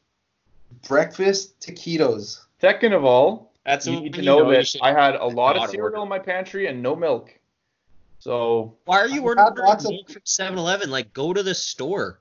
Breakfast 0.88 1.61
taquitos. 1.61 2.40
Second 2.61 2.95
of 2.95 3.05
all, 3.05 3.53
That's 3.67 3.87
you 3.87 4.01
need 4.01 4.14
to 4.14 4.21
you 4.21 4.25
know 4.27 4.51
that 4.51 4.75
I 4.83 4.93
had 4.93 5.14
a 5.17 5.27
lot 5.27 5.57
of 5.57 5.69
cereal 5.71 5.85
order. 5.85 6.03
in 6.03 6.09
my 6.09 6.19
pantry 6.19 6.67
and 6.67 6.83
no 6.83 6.97
milk. 6.97 7.38
So 8.19 8.75
Why 8.87 8.99
are 9.01 9.07
you 9.09 9.17
I've 9.17 9.25
ordering 9.25 9.47
had 9.49 9.59
lots 9.59 9.85
of- 9.85 9.90
milk 9.90 10.11
from 10.11 10.23
7-Eleven? 10.23 10.90
Like, 10.90 11.12
go 11.12 11.35
to 11.35 11.43
the 11.43 11.55
store. 11.55 12.19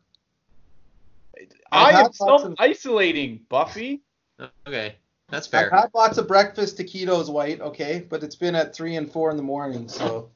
I've 1.71 1.95
I 1.95 1.97
am 1.99 2.03
lots 2.03 2.17
self-isolating, 2.17 3.45
Buffy. 3.49 4.01
Okay, 4.67 4.95
that's 5.33 5.47
fair. 5.47 5.73
I've 5.73 5.81
had 5.81 5.89
lots 5.95 6.17
of 6.19 6.27
breakfast 6.27 6.77
taquitos, 6.77 7.27
white. 7.27 7.59
Okay, 7.59 8.05
but 8.07 8.23
it's 8.23 8.35
been 8.35 8.53
at 8.55 8.75
three 8.75 8.95
and 8.95 9.11
four 9.11 9.31
in 9.31 9.37
the 9.37 9.43
morning, 9.43 9.87
so 9.89 10.29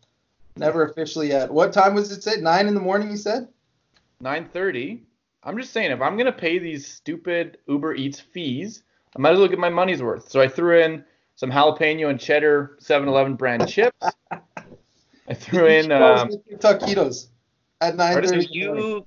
never 0.56 0.84
officially 0.86 1.28
yet. 1.28 1.52
What 1.52 1.72
time 1.72 1.94
was 1.94 2.12
it? 2.12 2.24
Say 2.24 2.42
nine 2.42 2.68
in 2.68 2.74
the 2.74 2.82
morning. 2.82 3.12
You 3.12 3.18
said. 3.18 3.48
9:30. 4.24 5.02
I'm 5.44 5.58
just 5.58 5.72
saying, 5.72 5.92
if 5.92 6.02
I'm 6.02 6.18
gonna 6.18 6.32
pay 6.32 6.58
these 6.58 6.88
stupid 6.88 7.60
Uber 7.68 7.94
Eats 7.94 8.20
fees, 8.20 8.84
I 9.16 9.22
might 9.22 9.34
as 9.34 9.40
well 9.40 9.48
get 9.48 9.60
my 9.60 9.70
money's 9.70 10.02
worth. 10.02 10.30
So 10.32 10.42
I 10.42 10.48
threw 10.48 10.82
in 10.82 11.06
some 11.36 11.52
jalapeno 11.52 12.10
and 12.10 12.20
cheddar 12.20 12.78
7-Eleven 12.82 13.36
brand 13.36 13.68
chips. 13.68 14.08
I 14.32 15.34
threw 15.34 15.68
in. 15.68 15.92
Um, 15.92 16.32
taquitos 16.56 17.28
at 17.82 17.96
nine 17.96 18.14
Pardon? 18.14 18.30
So 18.30 18.36
thirty. 18.36 18.48
you, 18.52 19.06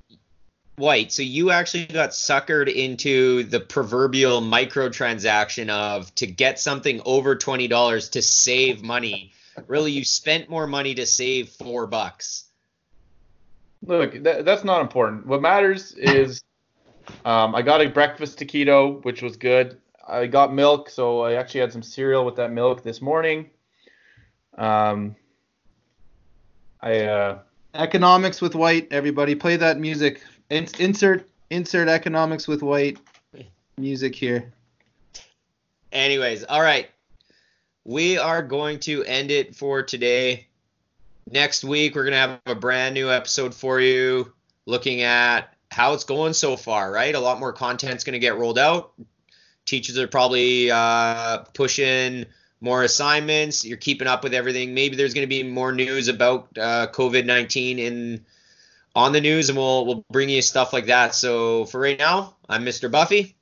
White, 0.80 1.12
so 1.12 1.22
you 1.22 1.50
actually 1.50 1.86
got 1.86 2.10
suckered 2.10 2.72
into 2.72 3.44
the 3.44 3.60
proverbial 3.60 4.40
microtransaction 4.40 5.68
of 5.68 6.12
to 6.14 6.26
get 6.26 6.58
something 6.58 7.02
over 7.04 7.36
$20 7.36 8.10
to 8.12 8.22
save 8.22 8.82
money. 8.82 9.32
Really, 9.66 9.92
you 9.92 10.04
spent 10.04 10.48
more 10.48 10.66
money 10.66 10.94
to 10.94 11.04
save 11.04 11.50
four 11.50 11.86
bucks. 11.86 12.46
look, 13.86 14.22
that, 14.22 14.46
that's 14.46 14.64
not 14.64 14.80
important. 14.80 15.26
What 15.26 15.42
matters 15.42 15.92
is 15.92 16.42
um, 17.26 17.54
I 17.54 17.60
got 17.60 17.82
a 17.82 17.88
breakfast 17.88 18.38
taquito, 18.38 19.04
which 19.04 19.20
was 19.20 19.36
good. 19.36 19.78
I 20.08 20.26
got 20.26 20.52
milk, 20.54 20.88
so 20.88 21.20
I 21.20 21.34
actually 21.34 21.60
had 21.60 21.72
some 21.72 21.82
cereal 21.82 22.24
with 22.24 22.36
that 22.36 22.52
milk 22.52 22.82
this 22.82 23.02
morning. 23.02 23.50
Um, 24.56 25.14
I 26.80 27.00
uh, 27.00 27.38
Economics 27.74 28.40
with 28.40 28.54
white. 28.54 28.88
Everybody 28.90 29.34
play 29.34 29.56
that 29.56 29.78
music. 29.78 30.22
In- 30.50 30.68
insert 30.78 31.28
insert 31.48 31.88
economics 31.88 32.46
with 32.46 32.62
white 32.62 32.98
music 33.78 34.14
here. 34.14 34.52
Anyways, 35.92 36.44
all 36.44 36.60
right. 36.60 36.88
We 37.84 38.18
are 38.18 38.42
going 38.42 38.78
to 38.80 39.02
end 39.04 39.30
it 39.30 39.56
for 39.56 39.82
today. 39.82 40.46
Next 41.30 41.64
week, 41.64 41.94
we're 41.94 42.04
going 42.04 42.12
to 42.12 42.18
have 42.18 42.40
a 42.46 42.54
brand 42.54 42.94
new 42.94 43.10
episode 43.10 43.54
for 43.54 43.80
you 43.80 44.32
looking 44.66 45.02
at 45.02 45.54
how 45.70 45.92
it's 45.94 46.04
going 46.04 46.32
so 46.32 46.56
far, 46.56 46.90
right? 46.90 47.14
A 47.14 47.20
lot 47.20 47.40
more 47.40 47.52
content's 47.52 48.04
going 48.04 48.14
to 48.14 48.18
get 48.18 48.36
rolled 48.36 48.58
out. 48.58 48.92
Teachers 49.66 49.98
are 49.98 50.08
probably 50.08 50.70
uh, 50.70 51.38
pushing 51.54 52.26
more 52.60 52.82
assignments. 52.82 53.64
You're 53.64 53.78
keeping 53.78 54.08
up 54.08 54.22
with 54.22 54.34
everything. 54.34 54.74
Maybe 54.74 54.96
there's 54.96 55.14
going 55.14 55.26
to 55.26 55.28
be 55.28 55.42
more 55.42 55.72
news 55.72 56.08
about 56.08 56.48
uh, 56.58 56.88
COVID 56.92 57.24
19 57.24 57.78
in 57.78 58.24
on 58.94 59.12
the 59.12 59.20
news, 59.20 59.48
and 59.48 59.58
we'll 59.58 59.86
we'll 59.86 60.04
bring 60.10 60.28
you 60.28 60.42
stuff 60.42 60.72
like 60.72 60.86
that. 60.86 61.14
So 61.14 61.64
for 61.66 61.80
right 61.80 61.98
now, 61.98 62.36
I'm 62.48 62.64
Mr. 62.64 62.90
Buffy. 62.90 63.36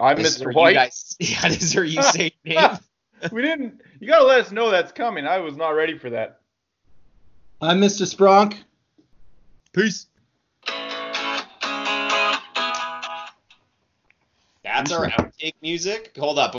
I'm 0.00 0.16
This 0.16 0.36
is 0.36 0.40
where 0.44 0.48
Mr. 0.48 0.52
you 0.54 0.60
White. 0.60 0.74
guys- 0.74 1.16
yeah, 1.20 1.48
this 1.48 1.62
is 1.62 1.74
where 1.74 1.84
you 1.84 2.02
say 2.02 2.32
your 2.44 2.60
name. 2.60 2.78
we 3.32 3.42
didn't. 3.42 3.80
You 4.00 4.08
gotta 4.08 4.24
let 4.24 4.40
us 4.40 4.50
know 4.52 4.70
that's 4.70 4.92
coming. 4.92 5.26
I 5.26 5.38
was 5.38 5.56
not 5.56 5.70
ready 5.70 5.96
for 5.98 6.10
that. 6.10 6.40
I'm 7.60 7.80
Mr. 7.80 8.02
Spronk. 8.12 8.56
Peace. 9.72 10.06
That's 14.62 14.92
our 14.92 15.08
outtake 15.10 15.54
music. 15.62 16.12
Hold 16.18 16.38
up. 16.38 16.52